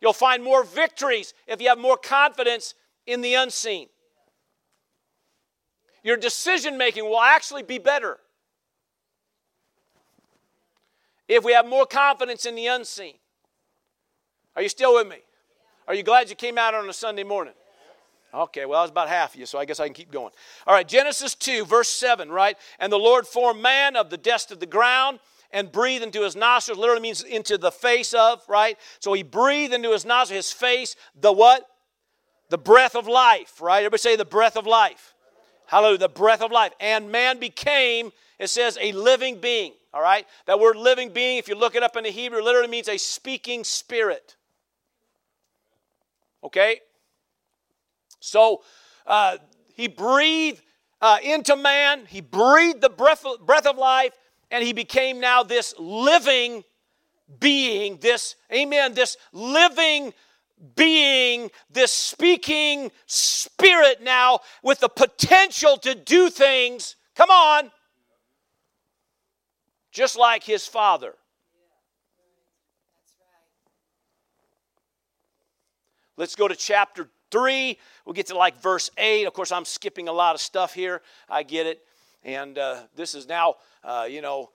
[0.00, 2.74] You'll find more victories if you have more confidence
[3.06, 3.88] in the unseen.
[6.02, 8.18] Your decision making will actually be better
[11.28, 13.14] if we have more confidence in the unseen.
[14.54, 15.18] Are you still with me?
[15.88, 17.54] Are you glad you came out on a Sunday morning?
[18.32, 20.32] Okay, well, I was about half of you, so I guess I can keep going.
[20.66, 22.56] All right, Genesis 2, verse 7, right?
[22.78, 25.20] And the Lord formed man of the dust of the ground
[25.56, 26.78] and breathe into his nostrils.
[26.78, 28.76] Literally means into the face of, right?
[29.00, 31.66] So he breathed into his nostrils, his face, the what?
[32.50, 33.78] The breath of life, right?
[33.78, 35.14] Everybody say the breath of life.
[35.66, 36.72] Hallelujah, the breath of life.
[36.78, 40.26] And man became, it says, a living being, all right?
[40.44, 42.98] That word living being, if you look it up in the Hebrew, literally means a
[42.98, 44.36] speaking spirit.
[46.44, 46.80] Okay?
[48.20, 48.62] So
[49.06, 49.38] uh,
[49.74, 50.60] he breathed
[51.00, 54.12] uh, into man, he breathed the breath of, breath of life,
[54.50, 56.64] and he became now this living
[57.40, 60.12] being, this, amen, this living
[60.74, 67.70] being, this speaking spirit now with the potential to do things, come on,
[69.90, 71.14] just like his father.
[76.16, 77.78] Let's go to chapter 3.
[78.04, 79.26] We'll get to like verse 8.
[79.26, 81.02] Of course, I'm skipping a lot of stuff here.
[81.28, 81.82] I get it.
[82.26, 84.50] And uh, this is now, uh, you know,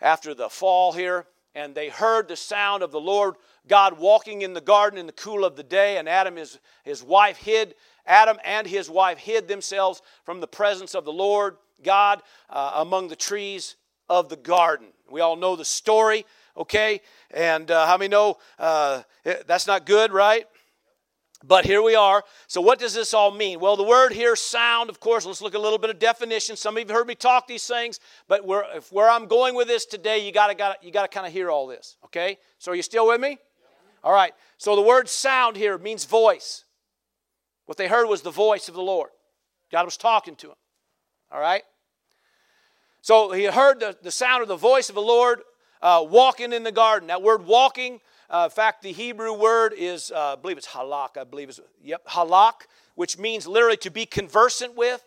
[0.00, 1.26] after the fall here.
[1.54, 3.34] And they heard the sound of the Lord
[3.68, 5.98] God walking in the garden in the cool of the day.
[5.98, 7.74] And Adam, his, his wife, hid.
[8.06, 13.08] Adam and his wife hid themselves from the presence of the Lord God uh, among
[13.08, 13.76] the trees
[14.08, 14.88] of the garden.
[15.10, 16.24] We all know the story,
[16.56, 17.02] okay?
[17.30, 19.02] And uh, how many know uh,
[19.46, 20.46] that's not good, right?
[21.46, 22.24] But here we are.
[22.46, 23.60] So, what does this all mean?
[23.60, 26.56] Well, the word here, sound, of course, let's look at a little bit of definition.
[26.56, 29.54] Some of you have heard me talk these things, but where, if, where I'm going
[29.54, 32.38] with this today, you got to you got to kind of hear all this, okay?
[32.58, 33.36] So, are you still with me?
[34.02, 34.32] All right.
[34.56, 36.64] So, the word sound here means voice.
[37.66, 39.10] What they heard was the voice of the Lord.
[39.70, 40.56] God was talking to him.
[41.30, 41.62] All right?
[43.02, 45.40] So, he heard the, the sound of the voice of the Lord
[45.82, 47.08] uh, walking in the garden.
[47.08, 48.00] That word walking
[48.34, 51.60] uh, in fact, the Hebrew word is, uh, I believe it's halak, I believe it's,
[51.80, 52.66] yep, halak,
[52.96, 55.04] which means literally to be conversant with.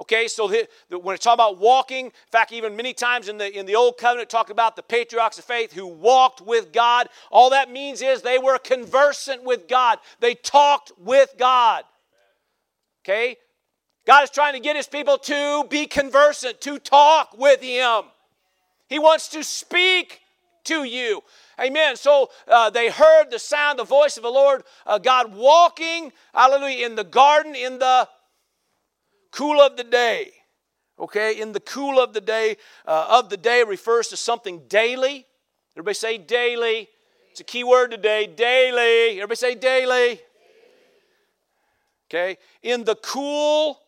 [0.00, 3.36] Okay, so the, the, when it's talking about walking, in fact, even many times in
[3.36, 7.08] the, in the Old Covenant, talk about the patriarchs of faith who walked with God.
[7.30, 11.84] All that means is they were conversant with God, they talked with God.
[13.04, 13.36] Okay?
[14.06, 18.04] God is trying to get his people to be conversant, to talk with him.
[18.88, 20.22] He wants to speak
[20.66, 21.22] to you.
[21.60, 21.96] Amen.
[21.96, 26.86] So uh, they heard the sound, the voice of the Lord uh, God walking, hallelujah,
[26.86, 28.08] in the garden in the
[29.30, 30.32] cool of the day.
[30.98, 35.26] Okay, in the cool of the day, uh, of the day refers to something daily.
[35.74, 36.88] Everybody say daily.
[37.30, 39.16] It's a key word today, daily.
[39.16, 40.20] Everybody say daily.
[42.08, 43.78] Okay, in the cool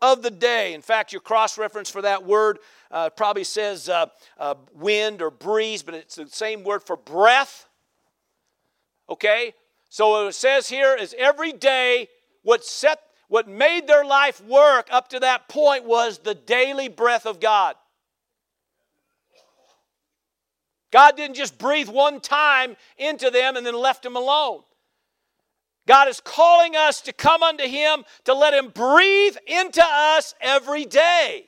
[0.00, 0.74] of the day.
[0.74, 2.58] In fact, your cross reference for that word
[2.90, 4.06] uh, probably says uh,
[4.38, 7.68] uh, wind or breeze, but it's the same word for breath.
[9.08, 9.54] Okay?
[9.88, 12.08] So it says here is every day
[12.42, 17.26] what set what made their life work up to that point was the daily breath
[17.26, 17.76] of God.
[20.90, 24.62] God didn't just breathe one time into them and then left them alone.
[25.88, 30.84] God is calling us to come unto Him to let Him breathe into us every
[30.84, 31.46] day.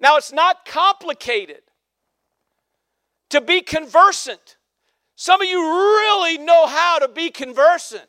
[0.00, 1.60] Now, it's not complicated
[3.28, 4.56] to be conversant.
[5.14, 8.06] Some of you really know how to be conversant.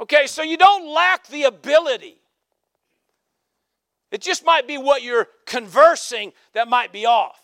[0.00, 2.20] Okay, so you don't lack the ability.
[4.10, 7.40] It just might be what you're conversing that might be off.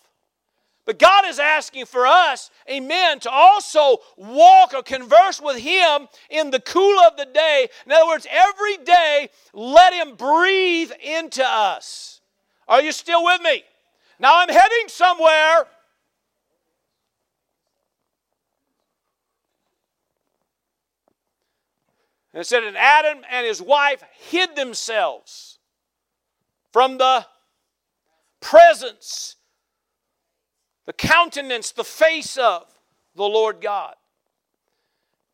[0.87, 6.51] But God is asking for us, amen, to also walk or converse with Him in
[6.51, 7.68] the cool of the day.
[7.87, 12.20] In other words, every day, let Him breathe into us.
[12.68, 13.62] Are you still with me?
[14.18, 15.66] Now I'm heading somewhere.
[22.35, 25.61] And it said, and Adam and his wife hid themselves
[26.73, 27.25] from the
[28.40, 29.37] presence,
[30.87, 32.66] the countenance, the face of
[33.14, 33.94] the Lord God.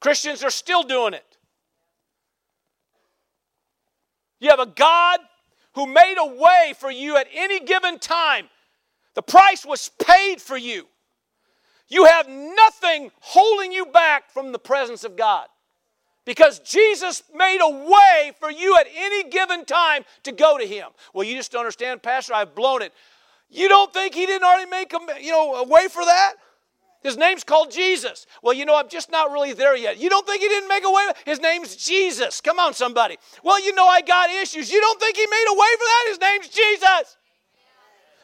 [0.00, 1.36] Christians are still doing it.
[4.38, 5.20] You have a God
[5.74, 8.48] who made a way for you at any given time.
[9.14, 10.86] The price was paid for you.
[11.88, 15.46] You have nothing holding you back from the presence of God
[16.24, 20.86] because Jesus made a way for you at any given time to go to Him.
[21.12, 22.34] Well, you just don't understand, Pastor.
[22.34, 22.92] I've blown it.
[23.50, 26.34] You don't think He didn't already make a, you know, a way for that?
[27.02, 28.26] His name's called Jesus.
[28.42, 29.98] Well, you know, I'm just not really there yet.
[29.98, 31.06] You don't think he didn't make a way?
[31.24, 32.42] His name's Jesus.
[32.42, 33.16] Come on, somebody.
[33.42, 34.70] Well, you know, I got issues.
[34.70, 36.04] You don't think he made a way for that?
[36.08, 37.16] His name's Jesus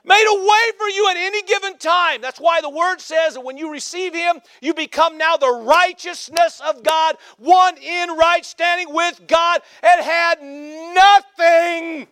[0.07, 2.21] made a way for you at any given time.
[2.23, 6.63] That's why the word says that when you receive him, you become now the righteousness
[6.65, 9.61] of God, one in right standing with God.
[9.83, 12.07] and had nothing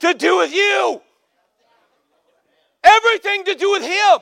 [0.00, 1.00] to do with you,
[2.82, 4.18] everything to do with him.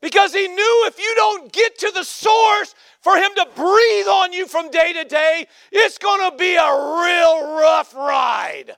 [0.00, 4.34] Because he knew if you don't get to the source for him to breathe on
[4.34, 8.76] you from day to day, it's going to be a real rough ride.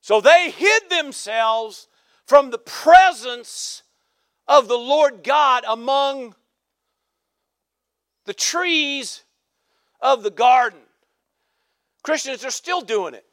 [0.00, 1.88] So they hid themselves
[2.26, 3.82] from the presence
[4.48, 6.36] of the Lord God among
[8.26, 9.22] the trees
[10.00, 10.80] of the garden.
[12.02, 13.24] Christians are still doing it.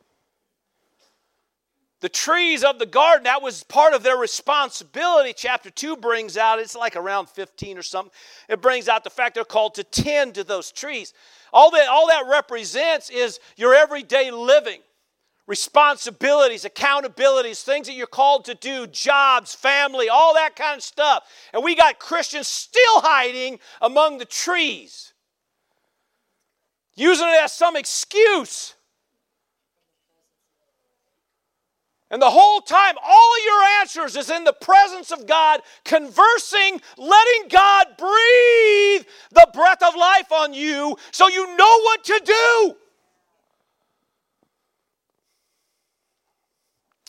[1.99, 5.33] The trees of the garden, that was part of their responsibility.
[5.33, 8.11] Chapter 2 brings out, it's like around 15 or something.
[8.49, 11.13] It brings out the fact they're called to tend to those trees.
[11.53, 14.79] All that, all that represents is your everyday living
[15.45, 21.23] responsibilities, accountabilities, things that you're called to do, jobs, family, all that kind of stuff.
[21.53, 25.13] And we got Christians still hiding among the trees,
[26.95, 28.75] using it as some excuse.
[32.09, 37.49] And the whole time, all your answers is in the presence of God, conversing, letting
[37.49, 42.75] God breathe the breath of life on you so you know what to do.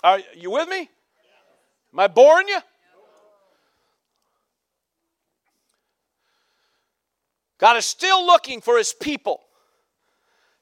[0.05, 0.91] Are you with me?
[1.95, 2.59] Am I boring you?
[7.57, 9.41] God is still looking for his people.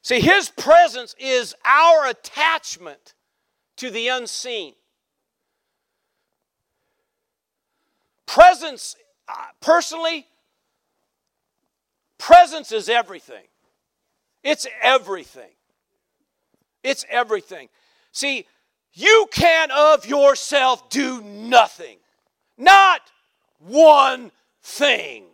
[0.01, 3.15] See, his presence is our attachment
[3.75, 4.75] to the unseen.
[8.25, 8.95] Presence,
[9.27, 10.25] uh, personally,
[12.17, 13.43] presence is everything.
[14.41, 15.51] It's everything.
[16.81, 17.67] It's everything.
[18.13, 18.45] See,
[18.93, 21.97] you can of yourself do nothing,
[22.57, 23.01] not
[23.59, 25.25] one thing.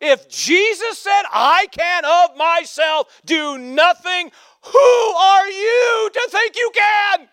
[0.00, 4.30] If Jesus said, I can of myself do nothing,
[4.62, 7.28] who are you to think you can?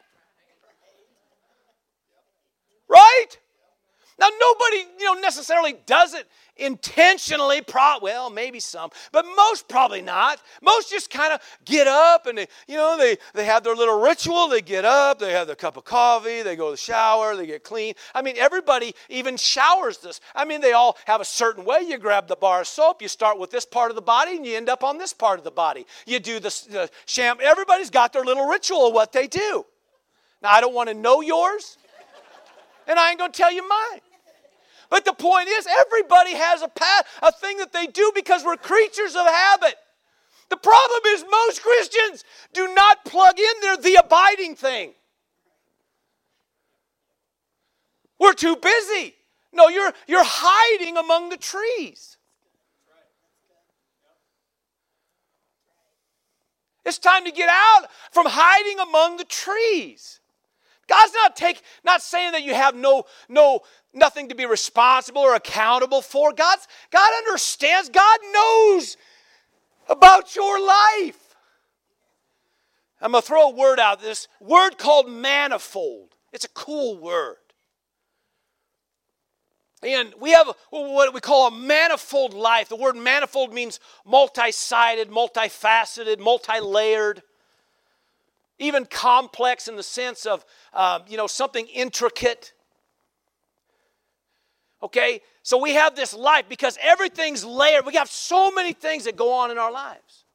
[2.89, 3.38] Right?
[4.19, 6.27] Now, nobody, you know, necessarily does it
[6.60, 10.41] intentionally, pro- well, maybe some, but most probably not.
[10.63, 14.01] Most just kind of get up and they, you know, they, they have their little
[14.01, 14.47] ritual.
[14.47, 17.45] They get up, they have their cup of coffee, they go to the shower, they
[17.45, 17.93] get clean.
[18.15, 20.19] I mean, everybody even showers this.
[20.34, 21.81] I mean, they all have a certain way.
[21.81, 24.46] You grab the bar of soap, you start with this part of the body, and
[24.46, 25.85] you end up on this part of the body.
[26.08, 27.37] You do the, the sham.
[27.42, 29.63] Everybody's got their little ritual of what they do.
[30.42, 31.77] Now, I don't want to know yours,
[32.87, 34.02] and I ain't going to tell you mine.
[34.90, 38.58] But the point is, everybody has a path, a thing that they do because we're
[38.58, 39.75] creatures of habit.
[40.50, 42.23] The problem is, most Christians
[42.54, 44.94] do not plug in there the abiding thing.
[48.19, 49.15] We're too busy.
[49.52, 52.17] No, you're, you're hiding among the trees.
[56.85, 60.21] It's time to get out from hiding among the trees.
[60.88, 63.62] God's not take, not saying that you have no, no,
[63.94, 66.31] nothing to be responsible or accountable for.
[66.31, 68.98] God's, God understands, God knows
[69.90, 71.35] about your life.
[73.02, 76.15] I'm to throw a word out, this word called manifold.
[76.33, 77.35] It's a cool word.
[79.83, 82.67] And we have what we call a manifold life.
[82.67, 87.21] The word manifold means multi sided, multifaceted, multi layered,
[88.60, 92.53] even complex in the sense of, um, you know, something intricate.
[94.81, 95.21] Okay?
[95.43, 97.85] So we have this life because everything's layered.
[97.85, 100.25] We have so many things that go on in our lives.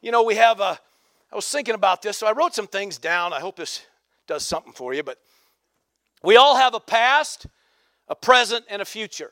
[0.00, 0.78] You know, we have a,
[1.30, 3.32] I was thinking about this, so I wrote some things down.
[3.32, 3.86] I hope this
[4.26, 5.18] does something for you, but
[6.22, 7.46] we all have a past,
[8.08, 9.30] a present, and a future.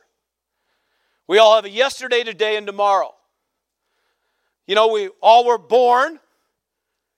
[1.26, 3.14] We all have a yesterday, today, and tomorrow.
[4.70, 6.20] You know, we all were born,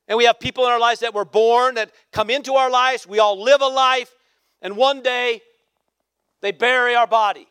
[0.08, 3.06] and we have people in our lives that were born, that come into our lives.
[3.06, 4.10] We all live a life,
[4.62, 5.42] and one day
[6.40, 7.46] they bury our body.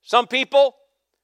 [0.00, 0.76] Some people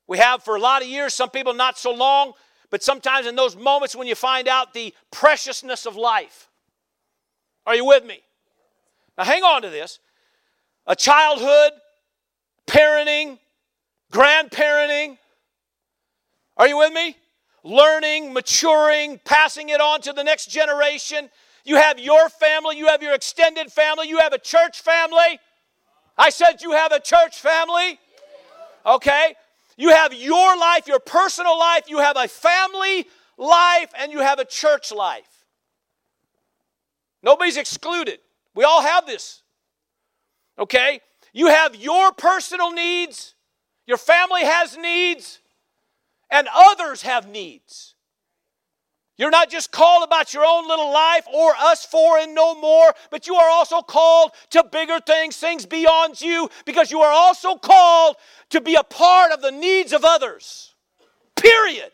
[0.07, 2.35] we have for a lot of years, some people not so long,
[2.69, 6.51] but sometimes in those moments when you find out the preciousness of life.
[7.65, 8.21] Are you with me?
[9.17, 9.99] Now, hang on to this.
[10.87, 11.73] A childhood,
[12.67, 13.39] parenting,
[14.13, 15.17] grandparenting.
[16.57, 17.17] Are you with me?
[17.63, 21.31] Learning, maturing, passing it on to the next generation.
[21.65, 25.41] You have your family, you have your extended family, you have a church family.
[26.17, 27.99] I said you have a church family.
[28.87, 29.35] Okay?
[29.77, 34.39] You have your life, your personal life, you have a family life, and you have
[34.39, 35.47] a church life.
[37.23, 38.21] Nobody's excluded.
[38.55, 39.43] We all have this.
[40.59, 41.01] Okay?
[41.33, 43.35] You have your personal needs,
[43.87, 45.41] your family has needs,
[46.35, 47.95] and others have needs.
[49.17, 52.93] You're not just called about your own little life or us four and no more,
[53.13, 57.55] but you are also called to bigger things, things beyond you, because you are also
[57.55, 58.17] called
[58.51, 60.75] to be a part of the needs of others.
[61.37, 61.93] Period.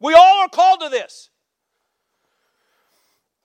[0.00, 1.30] We all are called to this.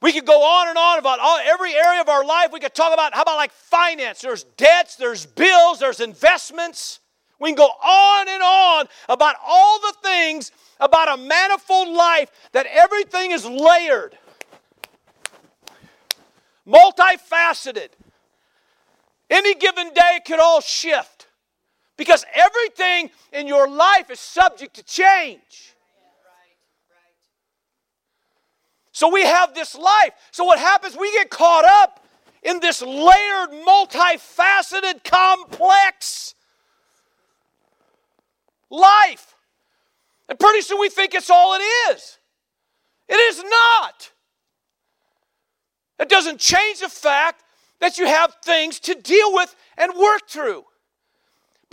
[0.02, 2.50] We could go on and on about all, every area of our life.
[2.52, 4.22] We could talk about, how about like finance?
[4.22, 7.00] There's debts, there's bills, there's investments.
[7.40, 12.66] We can go on and on about all the things about a manifold life that
[12.68, 14.18] everything is layered,
[16.68, 17.90] multifaceted.
[19.30, 21.28] Any given day could all shift
[21.98, 25.74] because everything in your life is subject to change.
[28.92, 30.14] So we have this life.
[30.32, 30.96] So what happens?
[30.96, 32.06] We get caught up
[32.44, 36.36] in this layered, multifaceted, complex
[38.74, 39.36] life.
[40.28, 42.18] And pretty soon we think it's all it is.
[43.08, 44.12] It is not.
[46.00, 47.44] It doesn't change the fact
[47.80, 50.64] that you have things to deal with and work through.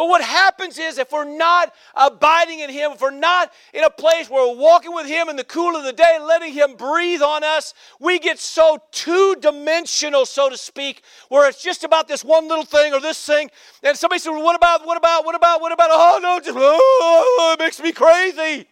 [0.01, 3.91] But what happens is if we're not abiding in Him, if we're not in a
[3.91, 7.21] place where we're walking with Him in the cool of the day, letting Him breathe
[7.21, 12.25] on us, we get so two dimensional, so to speak, where it's just about this
[12.25, 13.51] one little thing or this thing.
[13.83, 15.91] And somebody says, well, What about, what about, what about, what about?
[15.93, 18.67] Oh, no, just, oh, it makes me crazy.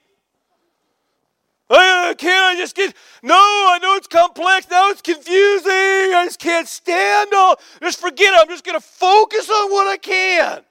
[1.68, 6.40] I can't I just get, no, I know it's complex, now it's confusing, I just
[6.40, 10.64] can't stand all, just forget it, I'm just going to focus on what I can.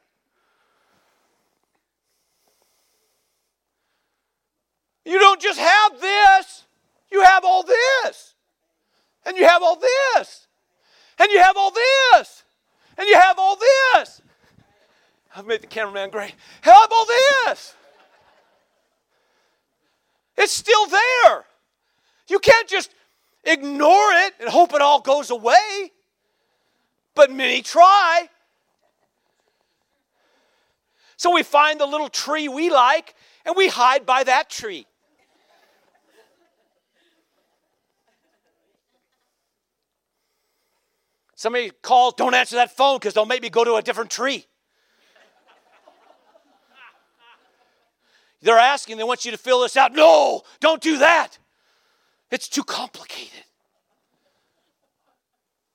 [5.07, 6.65] You don't just have this,
[7.09, 8.33] you have all this.
[9.25, 10.47] And you have all this.
[11.17, 12.43] And you have all this.
[12.97, 14.21] And you have all this.
[15.33, 16.33] I've made the cameraman great.
[16.61, 17.05] Have all
[17.45, 17.73] this.
[20.35, 21.45] It's still there.
[22.27, 22.91] You can't just
[23.45, 25.93] ignore it and hope it all goes away.
[27.15, 28.27] But many try.
[31.15, 34.85] So we find the little tree we like and we hide by that tree.
[41.37, 44.47] Somebody calls, don't answer that phone because they'll make me go to a different tree.
[48.41, 49.93] They're asking, they want you to fill this out.
[49.93, 51.37] No, don't do that.
[52.31, 53.43] It's too complicated.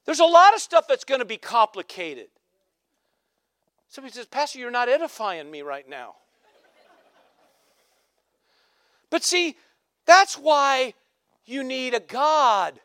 [0.05, 2.27] There's a lot of stuff that's going to be complicated.
[3.89, 6.17] Somebody says, Pastor, you're not edifying me right now.
[9.11, 9.57] But see,
[10.07, 10.95] that's why
[11.45, 12.81] You need a God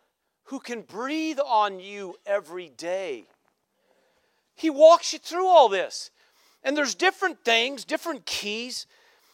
[0.48, 3.26] who can breathe on you every day.
[4.56, 6.10] He walks you through all this.
[6.64, 8.88] And there's different things, different keys.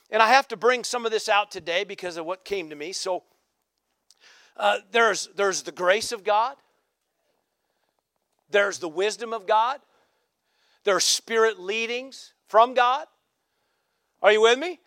[0.09, 2.76] And I have to bring some of this out today because of what came to
[2.76, 2.93] me.
[2.93, 3.24] So
[4.57, 6.55] uh, there's, there's the grace of God,
[8.49, 9.80] there's the wisdom of God,
[10.84, 13.07] there's spirit leadings from God.
[14.22, 14.80] Are you with me?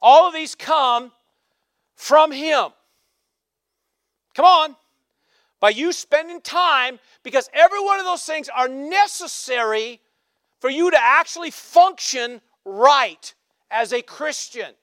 [0.00, 1.10] All of these come
[1.96, 2.68] from Him.
[4.34, 4.76] Come on.
[5.60, 10.00] By you spending time, because every one of those things are necessary
[10.60, 13.34] for you to actually function right
[13.70, 14.74] as a Christian.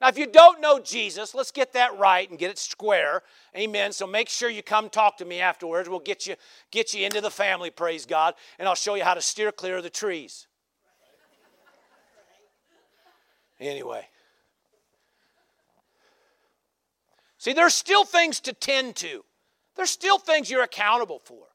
[0.00, 3.22] Now, if you don't know Jesus, let's get that right and get it square.
[3.56, 3.92] Amen.
[3.92, 5.88] So make sure you come talk to me afterwards.
[5.88, 6.36] We'll get you,
[6.70, 9.76] get you into the family, praise God, and I'll show you how to steer clear
[9.76, 10.46] of the trees.
[13.58, 14.06] Anyway.
[17.36, 19.24] See, there's still things to tend to.
[19.76, 21.46] There's still things you're accountable for.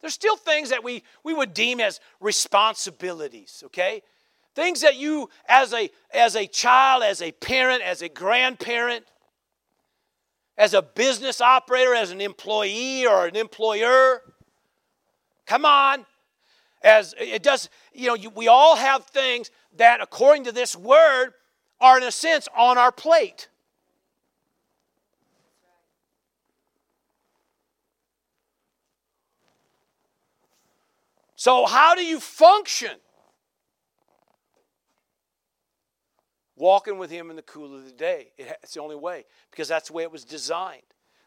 [0.00, 4.02] There's still things that we, we would deem as responsibilities, okay?
[4.54, 9.04] Things that you, as a, as a child, as a parent, as a grandparent,
[10.56, 14.22] as a business operator, as an employee or an employer,
[15.46, 16.06] come on.
[16.82, 21.32] As it does, you know, you, we all have things that, according to this word,
[21.80, 23.48] are in a sense on our plate.
[31.36, 32.96] So, how do you function?
[36.56, 38.32] Walking with Him in the cool of the day.
[38.38, 40.82] It's the only way because that's the way it was designed.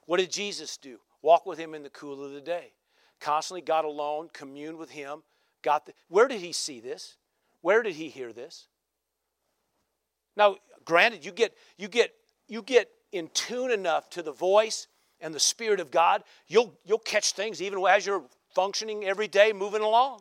[0.07, 0.97] What did Jesus do?
[1.21, 2.73] Walk with Him in the cool of the day.
[3.21, 5.21] Constantly got alone, communed with Him.
[5.61, 7.17] Got the, where did He see this?
[7.61, 8.67] Where did He hear this?
[10.35, 10.55] Now,
[10.85, 12.13] granted, you get you get
[12.47, 14.87] you get in tune enough to the voice
[15.21, 18.23] and the Spirit of God, you'll you'll catch things even as you're
[18.59, 20.19] functioning every day, moving along.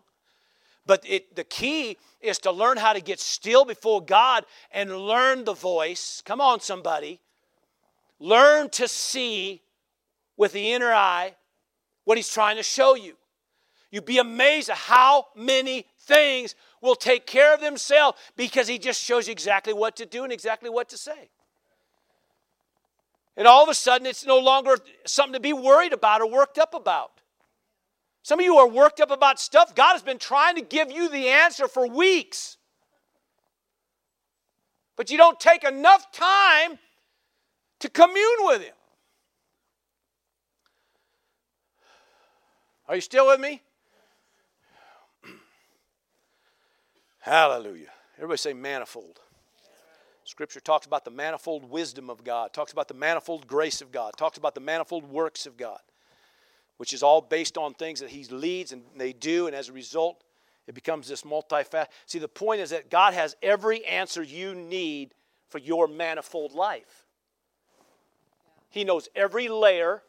[0.87, 5.45] But it, the key is to learn how to get still before God and learn
[5.45, 6.23] the voice.
[6.25, 7.19] Come on, somebody.
[8.21, 9.61] Learn to see
[10.37, 11.35] with the inner eye
[12.05, 13.17] what He's trying to show you.
[13.91, 19.03] You'd be amazed at how many things will take care of themselves because He just
[19.03, 21.29] shows you exactly what to do and exactly what to say.
[23.37, 24.77] And all of a sudden, it's no longer
[25.07, 27.11] something to be worried about or worked up about.
[28.23, 29.75] Some of you are worked up about stuff.
[29.75, 32.57] God has been trying to give you the answer for weeks.
[34.97, 36.79] But you don't take enough time
[37.79, 38.75] to commune with Him.
[42.89, 43.63] Are you still with me?
[47.21, 47.93] Hallelujah.
[48.17, 49.21] Everybody say manifold.
[50.25, 54.13] Scripture talks about the manifold wisdom of God, talks about the manifold grace of God,
[54.19, 55.79] talks about the manifold works of God
[56.79, 59.73] which is all based on things that he leads and they do, and as a
[59.73, 60.25] result,
[60.67, 61.87] it becomes this multifaceted.
[62.07, 65.15] See, the point is that God has every answer you need
[65.49, 67.05] for your manifold life.
[68.71, 70.03] He knows every layer.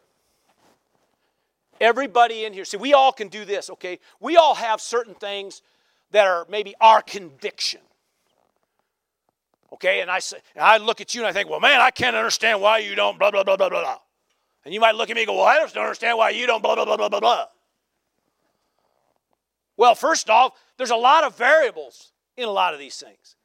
[1.81, 2.65] Everybody in here.
[2.65, 3.99] See, we all can do this, okay?
[4.19, 5.61] We all have certain things
[6.11, 7.81] that are maybe our conviction.
[9.71, 11.91] Okay, and I say, and I look at you and I think, well, man, I
[11.91, 13.97] can't understand why you don't blah blah blah blah blah.
[14.69, 16.45] And you might look at me and go, Well, I just don't understand why you
[16.45, 17.45] don't blah, blah, blah, blah, blah, blah.
[19.77, 23.35] Well, first off, there's a lot of variables in a lot of these things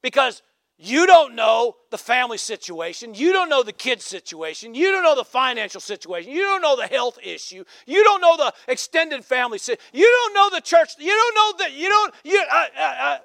[0.00, 0.42] because
[0.78, 3.16] you don't know the family situation.
[3.16, 4.76] You don't know the kid's situation.
[4.76, 6.30] You don't know the financial situation.
[6.30, 7.64] You don't know the health issue.
[7.84, 9.58] You don't know the extended family.
[9.58, 9.84] Situation.
[9.92, 10.90] You don't know the church.
[11.00, 11.72] You don't know that.
[11.72, 12.14] You don't.
[12.22, 12.44] You.
[12.48, 13.18] Uh, uh, uh,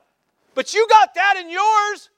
[0.55, 2.09] but you got that in yours.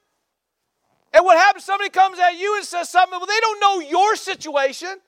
[1.11, 1.65] And what happens?
[1.65, 3.19] Somebody comes at you and says something.
[3.19, 5.01] Well, they don't know your situation.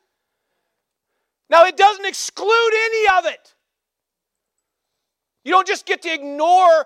[1.50, 3.56] Now, it doesn't exclude any of it.
[5.44, 6.86] You don't just get to ignore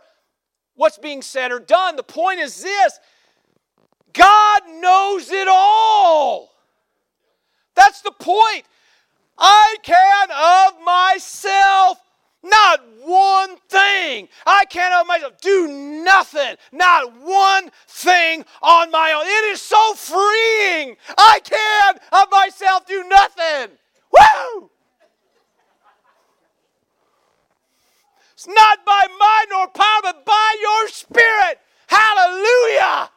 [0.75, 1.95] what's being said or done.
[1.95, 2.99] The point is this
[4.13, 6.51] God knows it all.
[7.75, 8.65] That's the point.
[9.37, 11.97] I can of myself
[12.43, 14.27] not one thing.
[14.45, 15.67] I can of myself do
[16.03, 16.57] nothing.
[16.73, 19.25] Not one thing on my own.
[19.25, 20.97] It is so freeing.
[21.17, 23.77] I can of myself do nothing.
[24.13, 24.69] Woo!
[28.33, 31.59] It's not by might nor power, but by your spirit.
[31.87, 33.09] Hallelujah.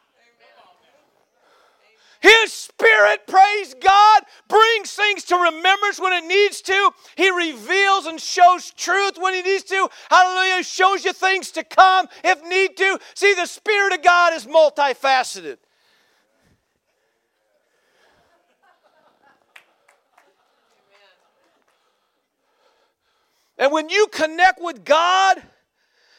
[2.19, 6.91] His Spirit, praise God, brings things to remembrance when it needs to.
[7.15, 9.89] He reveals and shows truth when He needs to.
[10.09, 10.63] Hallelujah.
[10.63, 12.99] Shows you things to come if need to.
[13.13, 15.57] See, the Spirit of God is multifaceted.
[23.57, 25.41] And when you connect with God,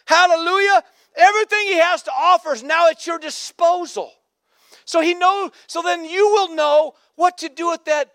[0.06, 0.82] hallelujah,
[1.16, 4.12] everything He has to offer is now at your disposal.
[4.84, 8.12] So He knows, so then you will know what to do with that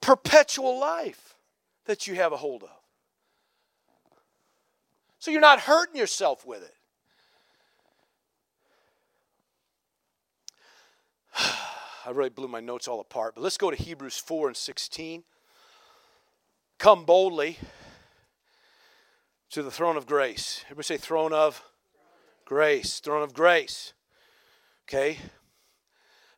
[0.00, 1.34] perpetual life
[1.86, 2.70] that you have a hold of.
[5.18, 6.74] So you're not hurting yourself with it.
[12.06, 15.24] I really blew my notes all apart, but let's go to Hebrews 4 and 16.
[16.78, 17.58] Come boldly
[19.54, 20.62] to the throne of grace.
[20.64, 21.62] Everybody say, throne of
[22.44, 22.98] grace.
[22.98, 23.92] Throne of grace.
[24.84, 25.16] Okay?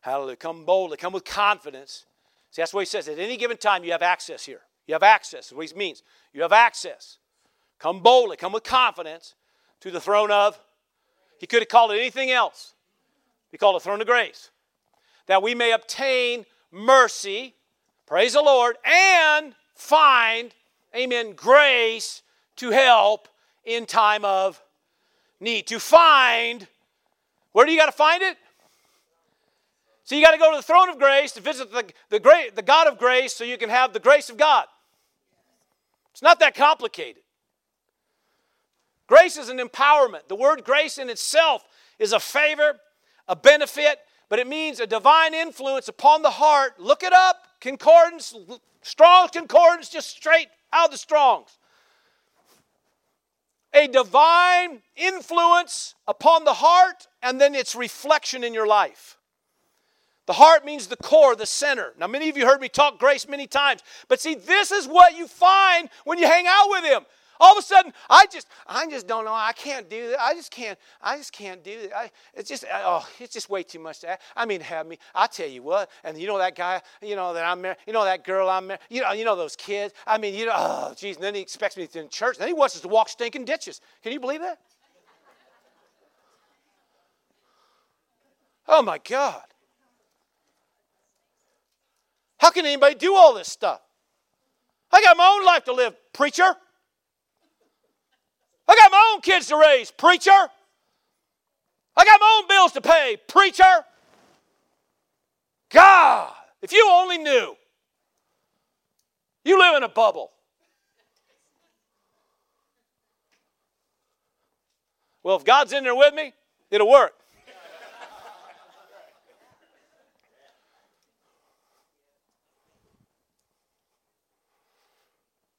[0.01, 0.35] Hallelujah.
[0.35, 0.97] Come boldly.
[0.97, 2.05] Come with confidence.
[2.51, 3.07] See, that's what he says.
[3.07, 4.61] At any given time, you have access here.
[4.85, 5.49] You have access.
[5.49, 6.03] That's what he means.
[6.31, 7.17] You have access.
[7.79, 8.37] Come boldly.
[8.37, 9.33] Come with confidence
[9.79, 10.59] to the throne of.
[11.39, 12.75] He could have called it anything else.
[13.49, 14.51] He called it throne of grace
[15.25, 17.55] that we may obtain mercy,
[18.05, 20.53] praise the Lord, and find,
[20.95, 22.21] amen, grace
[22.57, 23.27] to help
[23.63, 24.61] in time of
[25.39, 25.67] need.
[25.67, 26.67] To find,
[27.51, 28.37] where do you got to find it?
[30.03, 32.55] So you got to go to the throne of grace to visit the, the, great,
[32.55, 34.65] the God of grace so you can have the grace of God.
[36.13, 37.21] It's not that complicated.
[39.07, 40.27] Grace is an empowerment.
[40.27, 41.65] The word grace in itself
[41.99, 42.79] is a favor,
[43.27, 43.99] a benefit,
[44.29, 46.79] but it means a divine influence upon the heart.
[46.79, 48.35] Look it up, concordance,
[48.81, 51.57] Strong's concordance, just straight out of the Strong's.
[53.77, 59.17] A divine influence upon the heart and then its reflection in your life.
[60.25, 61.93] The heart means the core, the center.
[61.99, 65.15] Now, many of you heard me talk grace many times, but see, this is what
[65.15, 67.05] you find when you hang out with Him.
[67.39, 69.33] All of a sudden, I just, I just don't know.
[69.33, 70.21] I can't do that.
[70.21, 71.95] I just can't, I just can't do that.
[71.95, 73.99] I, it's just, uh, oh, it's just way too much.
[74.01, 74.97] To I mean, have me.
[75.13, 75.89] I tell you what.
[76.03, 77.77] And you know that guy, you know that I'm married.
[77.85, 78.81] You know that girl I'm married.
[78.89, 79.93] You know, you know those kids.
[80.05, 81.15] I mean, you know, oh, geez.
[81.15, 82.37] And then he expects me to in church.
[82.37, 83.81] Then he wants us to walk stinking ditches.
[84.03, 84.59] Can you believe that?
[88.67, 89.41] Oh my God.
[92.37, 93.81] How can anybody do all this stuff?
[94.91, 96.55] I got my own life to live, preacher.
[98.67, 100.31] I got my own kids to raise, preacher.
[100.31, 103.85] I got my own bills to pay, preacher.
[105.69, 107.55] God, if you only knew.
[109.43, 110.31] You live in a bubble.
[115.23, 116.33] Well, if God's in there with me,
[116.69, 117.13] it'll work.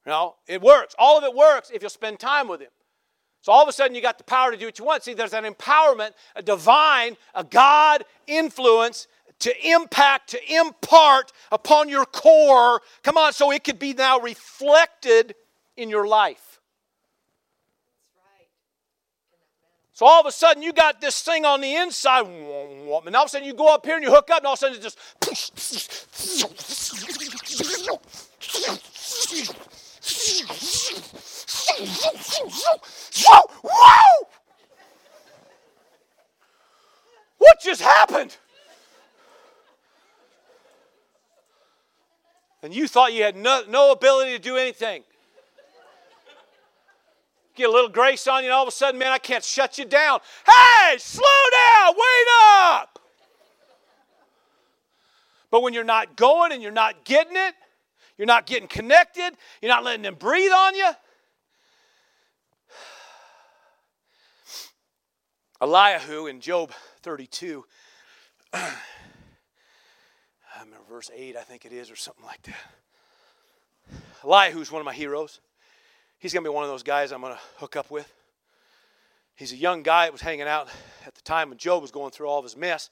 [0.05, 0.95] No, it works.
[0.97, 2.69] All of it works if you'll spend time with Him.
[3.41, 5.03] So all of a sudden, you got the power to do what you want.
[5.03, 9.07] See, there's an empowerment, a divine, a God influence
[9.39, 12.81] to impact, to impart upon your core.
[13.03, 15.35] Come on, so it could be now reflected
[15.77, 16.59] in your life.
[19.93, 23.05] So all of a sudden, you got this thing on the inside, and all of
[23.07, 24.77] a sudden, you go up here and you hook up, and all of a sudden,
[24.77, 24.97] it just.
[33.63, 34.27] Whoa!
[37.37, 38.35] What just happened?
[42.61, 45.03] And you thought you had no, no ability to do anything.
[47.55, 49.77] Get a little grace on you, and all of a sudden, man, I can't shut
[49.77, 50.19] you down.
[50.45, 52.99] Hey, slow down, wait up.
[55.51, 57.55] But when you're not going and you're not getting it,
[58.17, 60.91] you're not getting connected, you're not letting them breathe on you,
[65.61, 66.71] Elihu in Job
[67.03, 67.65] 32,
[68.53, 68.71] I
[70.63, 72.55] remember verse 8, I think it is, or something like that.
[74.23, 75.41] Elihu's one of my heroes.
[76.17, 78.09] He's going to be one of those guys I'm going to hook up with.
[79.35, 80.69] He's a young guy that was hanging out
[81.05, 82.89] at the time when Job was going through all of his mess.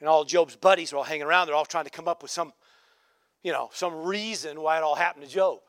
[0.00, 1.46] And all Job's buddies are all hanging around.
[1.46, 2.52] They're all trying to come up with some,
[3.42, 5.60] you know, some reason why it all happened to Job.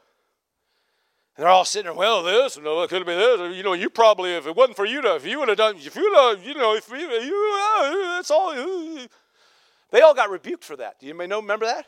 [1.35, 3.57] And they're all sitting there, well, this, no, it could have this.
[3.57, 5.77] You know, you probably, if it wasn't for you to, if you would have done,
[5.77, 7.59] if you would have, you know, if you, you
[8.15, 8.49] that's all.
[8.49, 9.07] Uh.
[9.89, 10.99] They all got rebuked for that.
[10.99, 11.85] Do you know, remember that?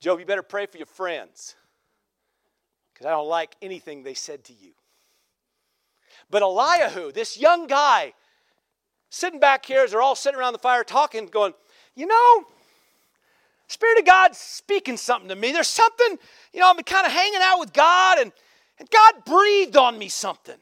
[0.00, 1.56] Job, you better pray for your friends
[2.92, 4.72] because I don't like anything they said to you.
[6.30, 8.12] But Elihu, this young guy,
[9.10, 11.54] sitting back here as they're all sitting around the fire talking, going,
[11.94, 12.44] you know,
[13.68, 15.52] Spirit of God's speaking something to me.
[15.52, 16.18] There's something,
[16.52, 18.32] you know, I'm kind of hanging out with God, and,
[18.78, 20.56] and God breathed on me something.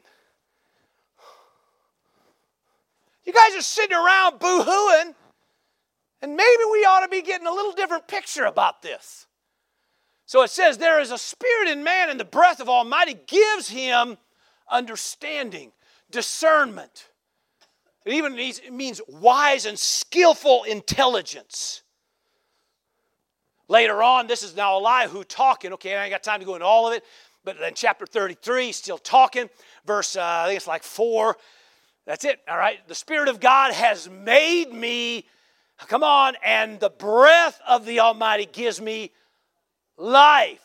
[3.25, 5.13] You guys are sitting around boo hooing,
[6.21, 9.27] and maybe we ought to be getting a little different picture about this.
[10.25, 13.69] So it says, There is a spirit in man, and the breath of Almighty gives
[13.69, 14.17] him
[14.69, 15.71] understanding,
[16.09, 17.09] discernment.
[18.05, 18.35] It even
[18.75, 21.81] means wise and skillful intelligence.
[23.67, 25.73] Later on, this is now Elihu talking.
[25.73, 27.03] Okay, I ain't got time to go into all of it,
[27.43, 29.49] but then chapter 33, still talking.
[29.85, 31.35] Verse, uh, I think it's like 4.
[32.05, 32.87] That's it, all right?
[32.87, 35.25] The Spirit of God has made me,
[35.87, 39.11] come on, and the breath of the Almighty gives me
[39.97, 40.61] life.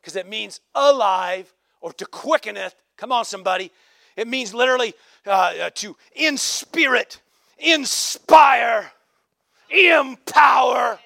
[0.00, 2.74] Because it means alive or to quickeneth.
[2.96, 3.72] Come on, somebody.
[4.16, 4.94] It means literally
[5.26, 7.20] uh, uh, to in spirit,
[7.58, 8.92] inspire,
[9.70, 10.98] empower.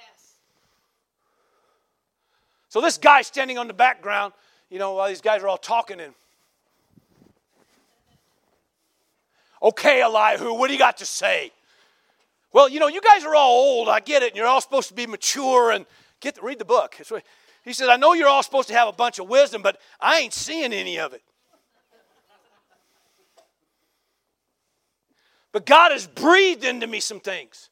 [2.69, 4.33] So this guy standing on the background,
[4.71, 6.15] you know, while these guys are all talking and
[9.63, 11.53] Okay, Elihu, what do you got to say?
[12.53, 13.89] Well, you know, you guys are all old.
[13.89, 14.31] I get it.
[14.31, 15.87] And you're all supposed to be mature and
[16.21, 16.97] get the, read the book.
[17.65, 20.19] He says, I know you're all supposed to have a bunch of wisdom, but I
[20.19, 21.23] ain't seeing any of it.
[25.53, 27.69] But God has breathed into me some things.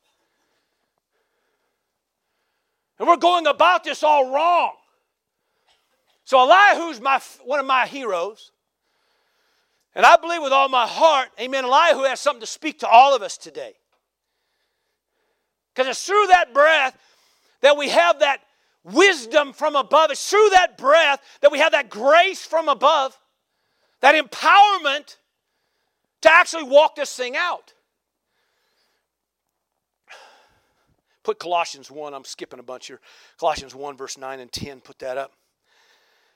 [3.00, 4.72] And we're going about this all wrong.
[6.24, 8.52] So Elihu's my, one of my heroes.
[9.94, 13.16] And I believe with all my heart, amen, Elihu has something to speak to all
[13.16, 13.72] of us today.
[15.74, 16.98] Because it's through that breath
[17.62, 18.42] that we have that
[18.84, 20.10] wisdom from above.
[20.10, 23.18] It's through that breath that we have that grace from above,
[24.02, 25.16] that empowerment
[26.20, 27.72] to actually walk this thing out.
[31.22, 33.00] Put Colossians 1, I'm skipping a bunch here.
[33.38, 35.32] Colossians 1, verse 9 and 10, put that up.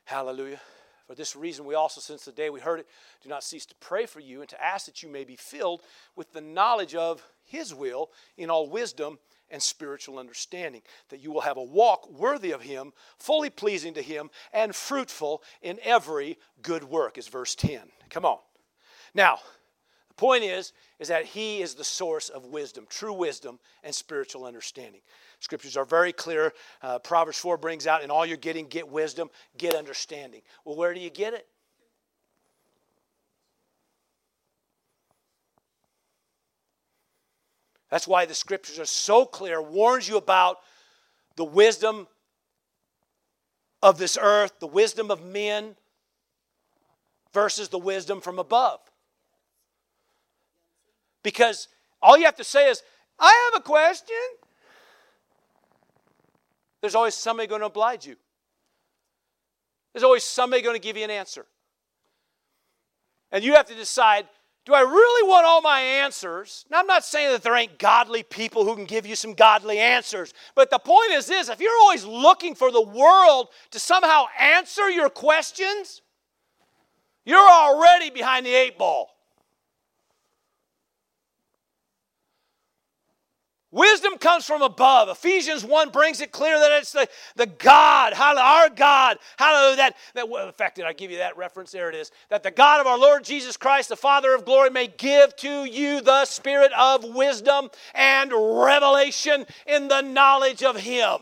[0.04, 0.60] Hallelujah.
[1.06, 2.86] For this reason, we also, since the day we heard it,
[3.22, 5.82] do not cease to pray for you and to ask that you may be filled
[6.16, 9.18] with the knowledge of His will in all wisdom
[9.50, 10.80] and spiritual understanding,
[11.10, 15.42] that you will have a walk worthy of Him, fully pleasing to Him, and fruitful
[15.60, 17.80] in every good work, is verse 10.
[18.08, 18.38] Come on.
[19.14, 19.38] Now,
[20.16, 24.44] the point is, is that He is the source of wisdom, true wisdom, and spiritual
[24.44, 25.00] understanding.
[25.40, 26.52] Scriptures are very clear.
[26.82, 30.42] Uh, Proverbs 4 brings out, in all you're getting, get wisdom, get understanding.
[30.64, 31.46] Well, where do you get it?
[37.90, 40.58] That's why the scriptures are so clear, warns you about
[41.36, 42.08] the wisdom
[43.82, 45.76] of this earth, the wisdom of men
[47.32, 48.80] versus the wisdom from above.
[51.24, 51.66] Because
[52.00, 52.84] all you have to say is,
[53.18, 54.14] I have a question.
[56.80, 58.14] There's always somebody going to oblige you.
[59.92, 61.46] There's always somebody going to give you an answer.
[63.32, 64.26] And you have to decide
[64.66, 66.64] do I really want all my answers?
[66.70, 69.78] Now, I'm not saying that there ain't godly people who can give you some godly
[69.78, 74.24] answers, but the point is this if you're always looking for the world to somehow
[74.38, 76.00] answer your questions,
[77.26, 79.13] you're already behind the eight ball.
[83.74, 85.08] Wisdom comes from above.
[85.08, 90.28] Ephesians 1 brings it clear that it's the, the God, our God, hallelujah, that, that,
[90.28, 91.72] well, in fact, did I give you that reference?
[91.72, 92.12] There it is.
[92.30, 95.64] That the God of our Lord Jesus Christ, the Father of glory, may give to
[95.64, 101.18] you the spirit of wisdom and revelation in the knowledge of Him.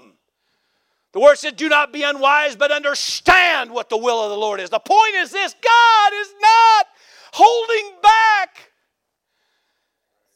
[1.13, 4.61] The word said, Do not be unwise, but understand what the will of the Lord
[4.61, 4.69] is.
[4.69, 6.87] The point is this God is not
[7.33, 8.73] holding back.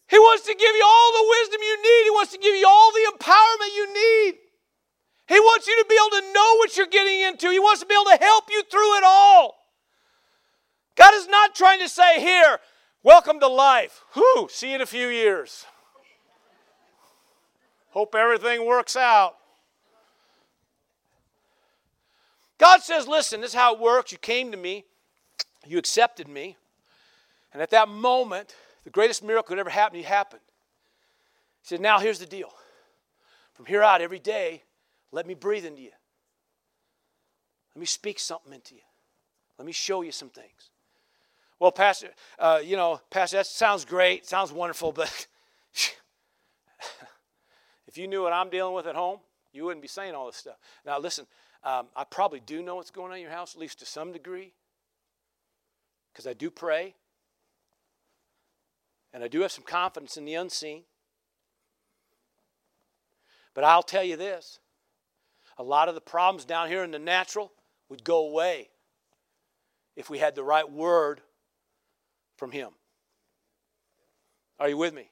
[0.09, 2.05] He wants to give you all the wisdom you need.
[2.05, 4.35] He wants to give you all the empowerment you need.
[5.29, 7.51] He wants you to be able to know what you're getting into.
[7.51, 9.57] He wants to be able to help you through it all.
[10.97, 12.59] God is not trying to say, Here,
[13.03, 14.03] welcome to life.
[14.15, 15.67] Whew, see you in a few years.
[17.91, 19.37] Hope everything works out.
[22.59, 24.11] God says, Listen, this is how it works.
[24.11, 24.85] You came to me,
[25.67, 26.57] you accepted me,
[27.53, 28.55] and at that moment,
[28.85, 30.41] the greatest miracle that ever happened to you happened.
[31.67, 32.53] He said, Now here's the deal.
[33.55, 34.63] From here out, every day,
[35.11, 35.91] let me breathe into you.
[37.75, 38.83] Let me speak something into you.
[39.59, 40.71] Let me show you some things.
[41.59, 45.27] Well, Pastor, uh, you know, Pastor, that sounds great, sounds wonderful, but
[47.89, 49.19] if you knew what I'm dealing with at home,
[49.53, 50.59] you wouldn't be saying all this stuff.
[50.85, 51.27] Now, listen,
[51.65, 54.13] um, I probably do know what's going on in your house, at least to some
[54.13, 54.53] degree,
[56.13, 56.95] because I do pray.
[59.13, 60.85] And I do have some confidence in the unseen.
[63.57, 64.61] But I'll tell you this
[65.59, 67.51] a lot of the problems down here in the natural
[67.89, 68.69] would go away
[69.97, 71.23] if we had the right word
[72.37, 72.69] from Him.
[74.61, 75.09] Are you with me?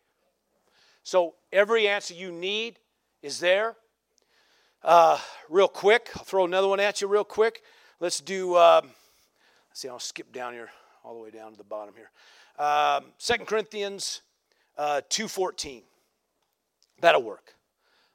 [1.03, 2.79] So every answer you need
[3.23, 3.77] is there.
[4.83, 5.19] Uh,
[5.49, 7.63] real quick, I'll throw another one at you real quick.
[7.99, 8.91] Let's do, um,
[9.71, 10.69] let's see, I'll skip down here,
[11.03, 12.11] all the way down to the bottom here.
[12.63, 14.21] Um, 2 Corinthians
[14.77, 15.83] uh, 2.14.
[17.01, 17.55] That'll work.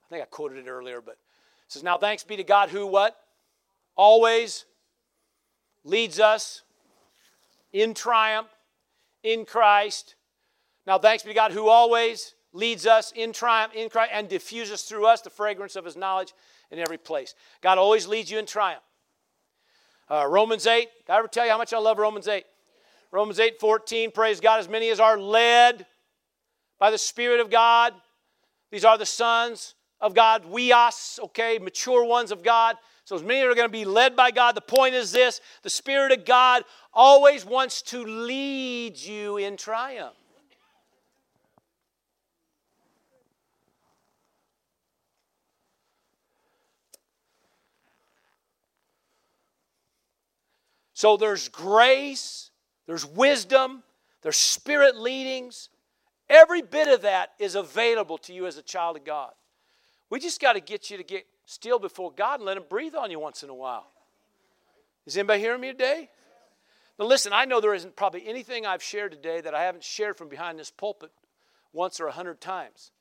[0.09, 1.17] I think I quoted it earlier, but it
[1.67, 3.15] says, Now thanks be to God who what?
[3.95, 4.65] Always
[5.83, 6.63] leads us
[7.71, 8.47] in triumph
[9.21, 10.15] in Christ.
[10.87, 14.81] Now thanks be to God who always leads us in triumph in Christ and diffuses
[14.81, 16.33] through us the fragrance of his knowledge
[16.71, 17.35] in every place.
[17.61, 18.83] God always leads you in triumph.
[20.09, 22.43] Uh, Romans 8, did I ever tell you how much I love Romans 8?
[23.11, 25.85] Romans 8 14, praise God, as many as are led
[26.79, 27.93] by the Spirit of God.
[28.71, 32.77] These are the sons of God, we us, okay, mature ones of God.
[33.05, 35.69] So, as many are going to be led by God, the point is this the
[35.69, 40.15] Spirit of God always wants to lead you in triumph.
[50.99, 52.51] So there's grace,
[52.85, 53.83] there's wisdom,
[54.21, 55.69] there's spirit leadings.
[56.29, 59.31] Every bit of that is available to you as a child of God.
[60.09, 62.95] We just got to get you to get still before God and let Him breathe
[62.95, 63.91] on you once in a while.
[65.05, 66.09] Is anybody hearing me today?
[66.97, 70.17] Now, listen, I know there isn't probably anything I've shared today that I haven't shared
[70.17, 71.11] from behind this pulpit
[71.71, 72.91] once or a hundred times.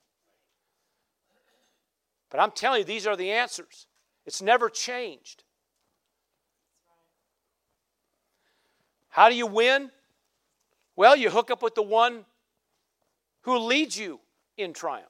[2.30, 3.86] But I'm telling you, these are the answers.
[4.26, 5.44] It's never changed.
[9.08, 9.90] How do you win?
[10.94, 12.24] Well, you hook up with the one
[13.42, 14.20] who leads you
[14.56, 15.08] in triumph,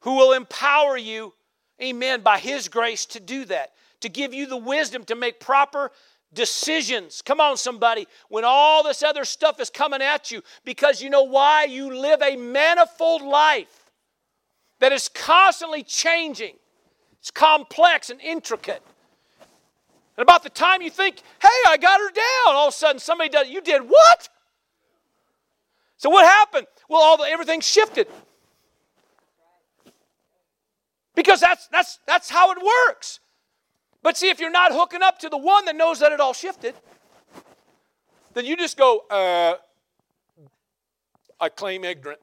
[0.00, 1.34] who will empower you,
[1.82, 5.90] amen, by his grace to do that, to give you the wisdom to make proper
[6.32, 7.22] decisions.
[7.22, 11.24] Come on, somebody, when all this other stuff is coming at you, because you know
[11.24, 11.64] why?
[11.64, 13.90] You live a manifold life
[14.80, 16.54] that is constantly changing,
[17.18, 18.82] it's complex and intricate.
[20.16, 22.98] And about the time you think, hey, I got her down, all of a sudden
[22.98, 24.28] somebody does, you did what?
[25.96, 26.66] So what happened?
[26.88, 28.06] Well, all the, everything shifted.
[31.18, 33.18] Because that's, that's, that's how it works.
[34.04, 36.32] But see, if you're not hooking up to the one that knows that it all
[36.32, 36.76] shifted,
[38.34, 39.54] then you just go, uh,
[41.40, 42.20] I claim ignorant.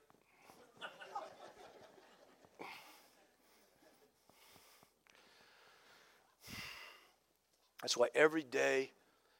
[7.81, 8.93] That's why every day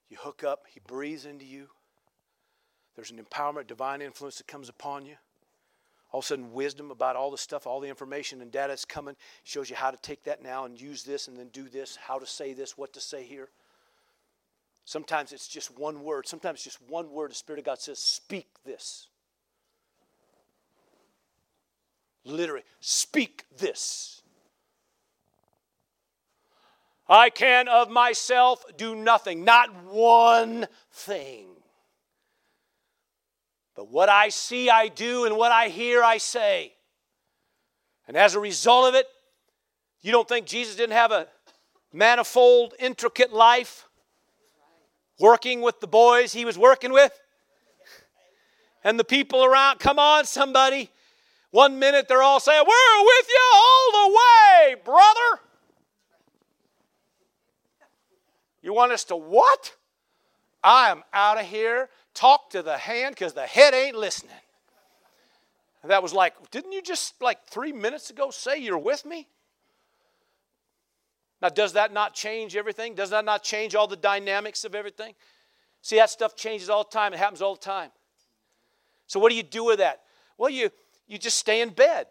[0.09, 1.69] you hook up, He breathes into you.
[2.97, 5.15] There's an empowerment, divine influence that comes upon you.
[6.16, 8.86] All of a sudden, wisdom about all the stuff, all the information and data that's
[8.86, 11.97] coming shows you how to take that now and use this and then do this,
[11.97, 13.49] how to say this, what to say here.
[14.86, 16.26] Sometimes it's just one word.
[16.26, 17.32] Sometimes just one word.
[17.32, 19.09] The Spirit of God says, Speak this.
[22.24, 24.22] Literally, speak this.
[27.09, 31.47] I can of myself do nothing, not one thing.
[33.76, 36.73] But what I see, I do, and what I hear, I say.
[38.07, 39.05] And as a result of it,
[40.01, 41.28] you don't think Jesus didn't have a
[41.91, 43.86] manifold, intricate life
[45.19, 47.11] working with the boys he was working with?
[48.84, 50.91] And the people around, come on, somebody.
[51.51, 55.41] One minute they're all saying, We're with you all the way, brother.
[58.61, 59.76] You want us to what?
[60.63, 61.89] I am out of here.
[62.16, 64.32] Talk to the hand because the head ain't listening.
[65.84, 69.28] And that was like, didn't you just like three minutes ago say you're with me?
[71.41, 72.95] Now, does that not change everything?
[72.95, 75.13] Does that not change all the dynamics of everything?
[75.82, 77.13] See, that stuff changes all the time.
[77.13, 77.91] It happens all the time.
[79.05, 80.01] So, what do you do with that?
[80.38, 80.72] Well, you,
[81.07, 82.07] you just stay in bed.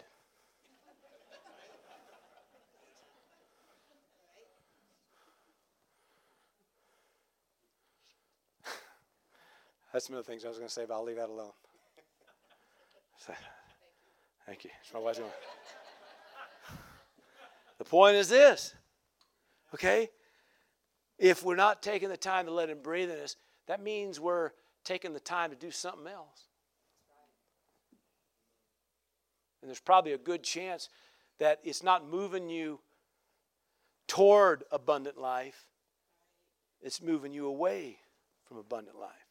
[9.95, 11.53] That's some of the things I was going to say, but I'll leave that alone.
[13.17, 13.33] So,
[14.45, 14.71] thank you.
[14.93, 15.31] My wife's going.
[17.79, 18.75] The point is this,
[19.73, 20.11] okay?
[21.17, 23.37] If we're not taking the time to let Him breathe in us,
[23.69, 24.51] that means we're
[24.83, 26.49] taking the time to do something else.
[29.63, 30.89] And there's probably a good chance
[31.39, 32.81] that it's not moving you
[34.09, 35.69] toward abundant life,
[36.83, 37.99] it's moving you away
[38.49, 39.24] from abundant life.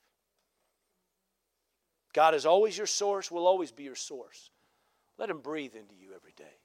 [2.14, 4.52] God is always your source, will always be your source.
[5.18, 6.60] Let Him breathe into you every day.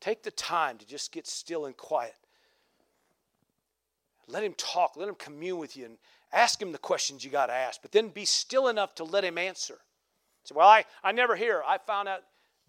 [0.00, 2.14] Take the time to just get still and quiet.
[4.28, 5.98] Let Him talk, let Him commune with you, and
[6.32, 9.24] ask Him the questions you got to ask, but then be still enough to let
[9.24, 9.78] Him answer.
[10.44, 11.62] Say, Well, I, I never hear.
[11.66, 12.20] I found out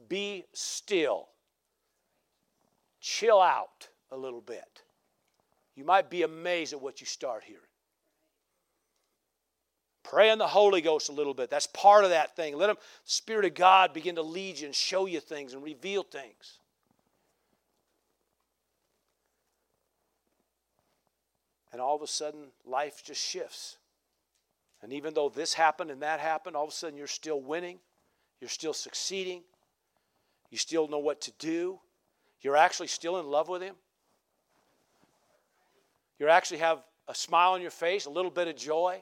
[0.07, 1.27] be still,
[2.99, 3.87] chill out.
[4.11, 4.83] a little bit.
[5.75, 7.61] You might be amazed at what you start hearing.
[10.03, 11.49] Pray in the Holy Ghost a little bit.
[11.49, 12.57] That's part of that thing.
[12.57, 16.03] Let the Spirit of God begin to lead you and show you things and reveal
[16.03, 16.59] things.
[21.71, 23.77] And all of a sudden, life just shifts.
[24.81, 27.79] And even though this happened and that happened, all of a sudden you're still winning,
[28.39, 29.43] you're still succeeding,
[30.49, 31.79] you still know what to do,
[32.41, 33.75] you're actually still in love with Him.
[36.17, 39.01] You actually have a smile on your face, a little bit of joy.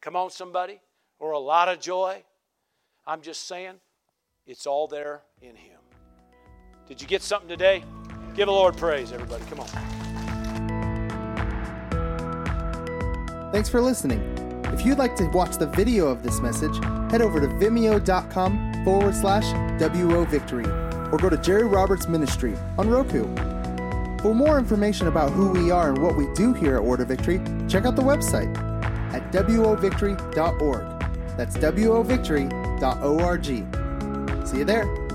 [0.00, 0.80] Come on, somebody,
[1.18, 2.22] or a lot of joy.
[3.06, 3.74] I'm just saying,
[4.46, 5.78] it's all there in Him.
[6.86, 7.84] Did you get something today?
[8.34, 9.44] Give the Lord praise, everybody.
[9.46, 9.66] Come on.
[13.52, 14.20] Thanks for listening.
[14.66, 16.76] If you'd like to watch the video of this message,
[17.10, 19.44] head over to vimeo.com forward slash
[19.80, 20.66] WO Victory
[21.10, 23.24] or go to Jerry Roberts Ministry on Roku.
[24.22, 27.40] For more information about who we are and what we do here at Order Victory,
[27.68, 28.67] check out the website
[29.12, 31.00] at wovictory.org.
[31.36, 33.44] That's wovictory.org.
[34.46, 35.07] See you there.